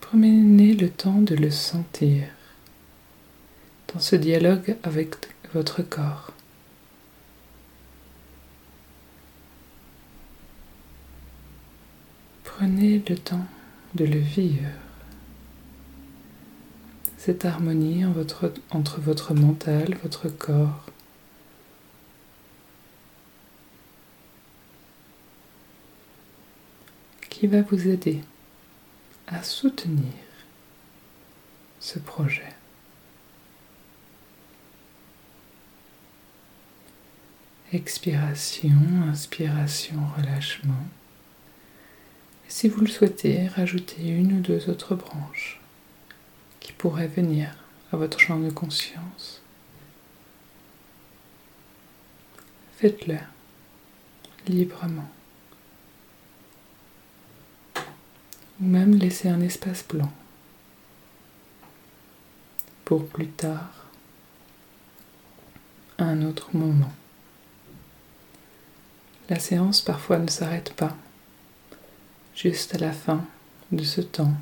Prenez 0.00 0.74
le 0.74 0.88
temps 0.88 1.20
de 1.20 1.34
le 1.34 1.50
sentir 1.50 2.22
dans 3.92 3.98
ce 3.98 4.14
dialogue 4.14 4.76
avec 4.84 5.16
votre 5.52 5.82
corps. 5.82 6.32
Prenez 12.44 13.02
le 13.08 13.16
temps 13.18 13.46
de 13.96 14.04
le 14.04 14.20
vivre, 14.20 14.70
cette 17.26 17.44
harmonie 17.44 18.04
entre 18.04 19.00
votre 19.00 19.34
mental, 19.34 19.96
votre 20.04 20.28
corps. 20.28 20.86
qui 27.28 27.48
va 27.48 27.62
vous 27.62 27.88
aider 27.88 28.22
à 29.26 29.42
soutenir 29.42 30.12
ce 31.80 31.98
projet? 31.98 32.54
Expiration, 37.72 38.70
inspiration, 39.10 40.00
relâchement. 40.16 40.86
Si 42.46 42.68
vous 42.68 42.82
le 42.82 42.86
souhaitez, 42.86 43.48
rajoutez 43.48 44.06
une 44.08 44.38
ou 44.38 44.40
deux 44.40 44.70
autres 44.70 44.94
branches 44.94 45.60
qui 46.66 46.72
pourraient 46.72 47.06
venir 47.06 47.54
à 47.92 47.96
votre 47.96 48.18
champ 48.18 48.40
de 48.40 48.50
conscience. 48.50 49.40
Faites-le 52.76 53.18
librement. 54.48 55.08
ou 58.60 58.64
même 58.64 58.94
laisser 58.94 59.28
un 59.28 59.42
espace 59.42 59.86
blanc 59.86 60.10
pour 62.84 63.06
plus 63.06 63.28
tard, 63.28 63.86
à 65.98 66.04
un 66.04 66.22
autre 66.22 66.50
moment. 66.56 66.92
La 69.28 69.38
séance 69.38 69.82
parfois 69.82 70.18
ne 70.18 70.28
s'arrête 70.28 70.72
pas, 70.72 70.96
juste 72.34 72.74
à 72.74 72.78
la 72.78 72.92
fin 72.92 73.24
de 73.72 73.84
ce 73.84 74.00
temps. 74.00 74.34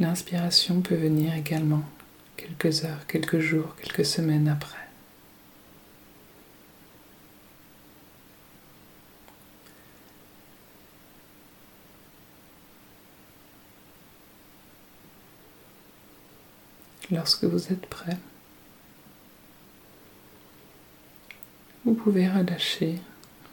L'inspiration 0.00 0.80
peut 0.80 0.96
venir 0.96 1.34
également 1.34 1.84
quelques 2.36 2.84
heures, 2.84 3.06
quelques 3.06 3.38
jours, 3.38 3.76
quelques 3.76 4.04
semaines 4.04 4.48
après. 4.48 4.76
Lorsque 17.12 17.44
vous 17.44 17.72
êtes 17.72 17.86
prêt, 17.86 18.16
vous 21.84 21.94
pouvez 21.94 22.28
relâcher 22.28 22.98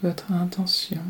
votre 0.02 0.32
intention 0.32 1.04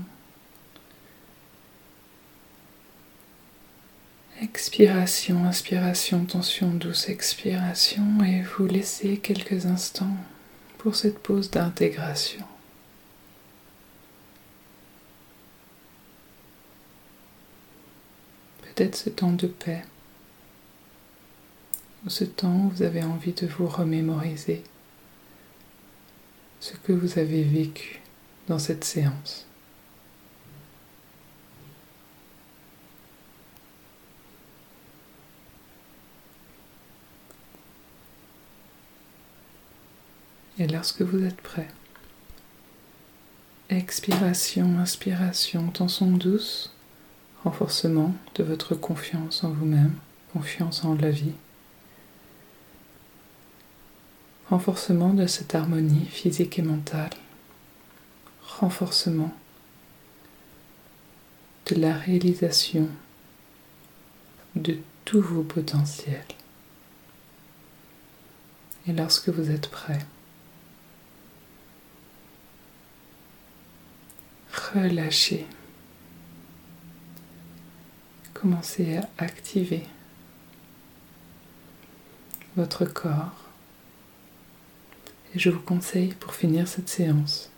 Expiration, 4.41 5.45
inspiration, 5.45 6.25
tension 6.25 6.71
douce, 6.71 7.09
expiration 7.09 8.23
et 8.23 8.41
vous 8.41 8.65
laissez 8.65 9.17
quelques 9.17 9.67
instants 9.67 10.17
pour 10.79 10.95
cette 10.95 11.19
pause 11.19 11.51
d'intégration. 11.51 12.43
Peut-être 18.63 18.95
ce 18.95 19.11
temps 19.11 19.31
de 19.31 19.45
paix 19.45 19.83
ou 22.03 22.09
ce 22.09 22.23
temps 22.23 22.65
où 22.65 22.69
vous 22.69 22.81
avez 22.81 23.03
envie 23.03 23.33
de 23.33 23.45
vous 23.45 23.67
remémoriser 23.67 24.63
ce 26.59 26.73
que 26.77 26.93
vous 26.93 27.19
avez 27.19 27.43
vécu 27.43 28.01
dans 28.47 28.57
cette 28.57 28.85
séance. 28.85 29.45
Et 40.61 40.67
lorsque 40.67 41.01
vous 41.01 41.23
êtes 41.23 41.41
prêt, 41.41 41.67
expiration, 43.71 44.77
inspiration, 44.77 45.71
tension 45.71 46.11
douce, 46.11 46.71
renforcement 47.43 48.13
de 48.35 48.43
votre 48.43 48.75
confiance 48.75 49.43
en 49.43 49.49
vous-même, 49.49 49.95
confiance 50.33 50.85
en 50.85 50.93
la 50.93 51.09
vie, 51.09 51.33
renforcement 54.51 55.15
de 55.15 55.25
cette 55.25 55.55
harmonie 55.55 56.05
physique 56.05 56.59
et 56.59 56.61
mentale, 56.61 57.09
renforcement 58.45 59.33
de 61.71 61.73
la 61.73 61.95
réalisation 61.95 62.87
de 64.55 64.77
tous 65.05 65.21
vos 65.21 65.41
potentiels. 65.41 66.21
Et 68.87 68.93
lorsque 68.93 69.29
vous 69.29 69.49
êtes 69.49 69.71
prêt, 69.71 69.97
relâchez. 74.73 75.45
Commencez 78.33 78.97
à 78.97 79.09
activer 79.17 79.83
votre 82.55 82.85
corps. 82.85 83.49
Et 85.33 85.39
je 85.39 85.49
vous 85.49 85.61
conseille 85.61 86.13
pour 86.13 86.33
finir 86.33 86.67
cette 86.67 86.89
séance 86.89 87.49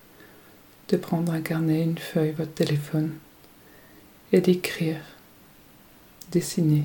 de 0.89 0.97
prendre 0.97 1.31
un 1.31 1.41
carnet, 1.41 1.83
une 1.83 1.97
feuille, 1.97 2.31
votre 2.31 2.53
téléphone 2.53 3.13
et 4.31 4.41
d'écrire, 4.41 5.01
dessiner, 6.31 6.83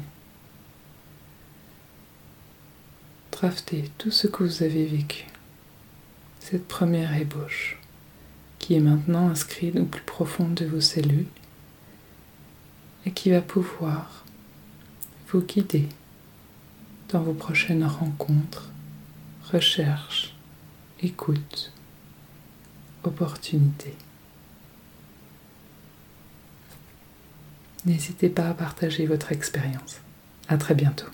drafter 3.33 3.91
tout 3.99 4.11
ce 4.11 4.26
que 4.26 4.45
vous 4.45 4.62
avez 4.62 4.87
vécu, 4.87 5.26
cette 6.41 6.66
première 6.66 7.14
ébauche 7.14 7.78
qui 8.69 8.75
est 8.75 8.81
maintenant 8.81 9.31
inscrite 9.31 9.77
au 9.77 9.87
plus 9.87 10.03
profond 10.03 10.47
de 10.47 10.66
vos 10.66 10.83
cellules 10.83 11.25
et 13.07 13.12
qui 13.12 13.31
va 13.31 13.41
pouvoir 13.41 14.27
vous 15.29 15.41
guider 15.41 15.89
dans 17.09 17.23
vos 17.23 17.33
prochaines 17.33 17.87
rencontres, 17.87 18.71
recherches, 19.51 20.37
écoutes, 21.01 21.73
opportunités. 23.05 23.97
N'hésitez 27.87 28.29
pas 28.29 28.51
à 28.51 28.53
partager 28.53 29.07
votre 29.07 29.33
expérience. 29.33 30.03
À 30.47 30.59
très 30.59 30.75
bientôt. 30.75 31.09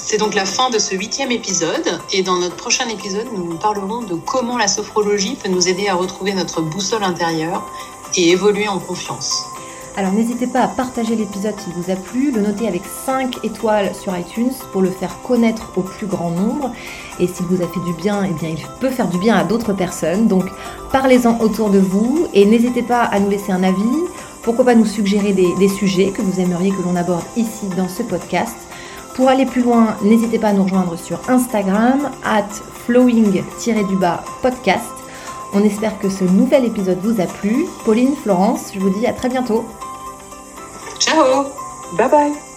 C'est 0.00 0.16
donc 0.16 0.34
la 0.34 0.46
fin 0.46 0.70
de 0.70 0.78
ce 0.78 0.94
huitième 0.94 1.32
épisode 1.32 2.00
et 2.12 2.22
dans 2.22 2.36
notre 2.38 2.56
prochain 2.56 2.88
épisode, 2.88 3.26
nous 3.36 3.56
parlerons 3.56 4.02
de 4.02 4.14
comment 4.14 4.56
la 4.56 4.68
sophrologie 4.68 5.36
peut 5.36 5.50
nous 5.50 5.68
aider 5.68 5.88
à 5.88 5.96
retrouver 5.96 6.32
notre 6.32 6.62
boussole 6.62 7.02
intérieure 7.02 7.70
et 8.16 8.30
évoluer 8.30 8.68
en 8.68 8.78
confiance. 8.78 9.44
Alors 9.96 10.12
n'hésitez 10.12 10.46
pas 10.46 10.60
à 10.60 10.68
partager 10.68 11.16
l'épisode 11.16 11.54
s'il 11.60 11.72
vous 11.74 11.90
a 11.90 11.96
plu, 11.96 12.30
le 12.30 12.40
noter 12.40 12.68
avec 12.68 12.82
5 13.04 13.44
étoiles 13.44 13.92
sur 13.94 14.16
iTunes 14.16 14.52
pour 14.72 14.80
le 14.80 14.90
faire 14.90 15.20
connaître 15.22 15.72
au 15.76 15.82
plus 15.82 16.06
grand 16.06 16.30
nombre. 16.30 16.72
Et 17.18 17.26
s'il 17.26 17.46
vous 17.46 17.62
a 17.62 17.66
fait 17.66 17.80
du 17.80 17.92
bien, 17.92 18.22
eh 18.24 18.32
bien 18.32 18.50
il 18.50 18.64
peut 18.80 18.90
faire 18.90 19.08
du 19.08 19.18
bien 19.18 19.36
à 19.36 19.44
d'autres 19.44 19.72
personnes. 19.72 20.28
Donc 20.28 20.44
parlez-en 20.92 21.40
autour 21.40 21.70
de 21.70 21.80
vous 21.80 22.28
et 22.32 22.46
n'hésitez 22.46 22.82
pas 22.82 23.02
à 23.02 23.18
nous 23.18 23.28
laisser 23.28 23.52
un 23.52 23.64
avis. 23.64 23.82
Pourquoi 24.42 24.64
pas 24.64 24.76
nous 24.76 24.86
suggérer 24.86 25.32
des, 25.32 25.52
des 25.56 25.68
sujets 25.68 26.12
que 26.12 26.22
vous 26.22 26.40
aimeriez 26.40 26.70
que 26.70 26.82
l'on 26.82 26.96
aborde 26.96 27.24
ici 27.36 27.66
dans 27.76 27.88
ce 27.88 28.02
podcast. 28.04 28.67
Pour 29.18 29.28
aller 29.28 29.46
plus 29.46 29.62
loin, 29.62 29.96
n'hésitez 30.04 30.38
pas 30.38 30.50
à 30.50 30.52
nous 30.52 30.62
rejoindre 30.62 30.96
sur 30.96 31.18
Instagram, 31.28 32.08
at 32.24 32.46
flowing-du-bas 32.86 34.22
podcast. 34.42 34.92
On 35.52 35.64
espère 35.64 35.98
que 35.98 36.08
ce 36.08 36.22
nouvel 36.22 36.66
épisode 36.66 37.00
vous 37.02 37.20
a 37.20 37.26
plu. 37.26 37.66
Pauline, 37.84 38.14
Florence, 38.14 38.70
je 38.72 38.78
vous 38.78 38.90
dis 38.90 39.08
à 39.08 39.12
très 39.12 39.28
bientôt. 39.28 39.64
Ciao 41.00 41.46
Bye 41.96 42.08
bye 42.08 42.47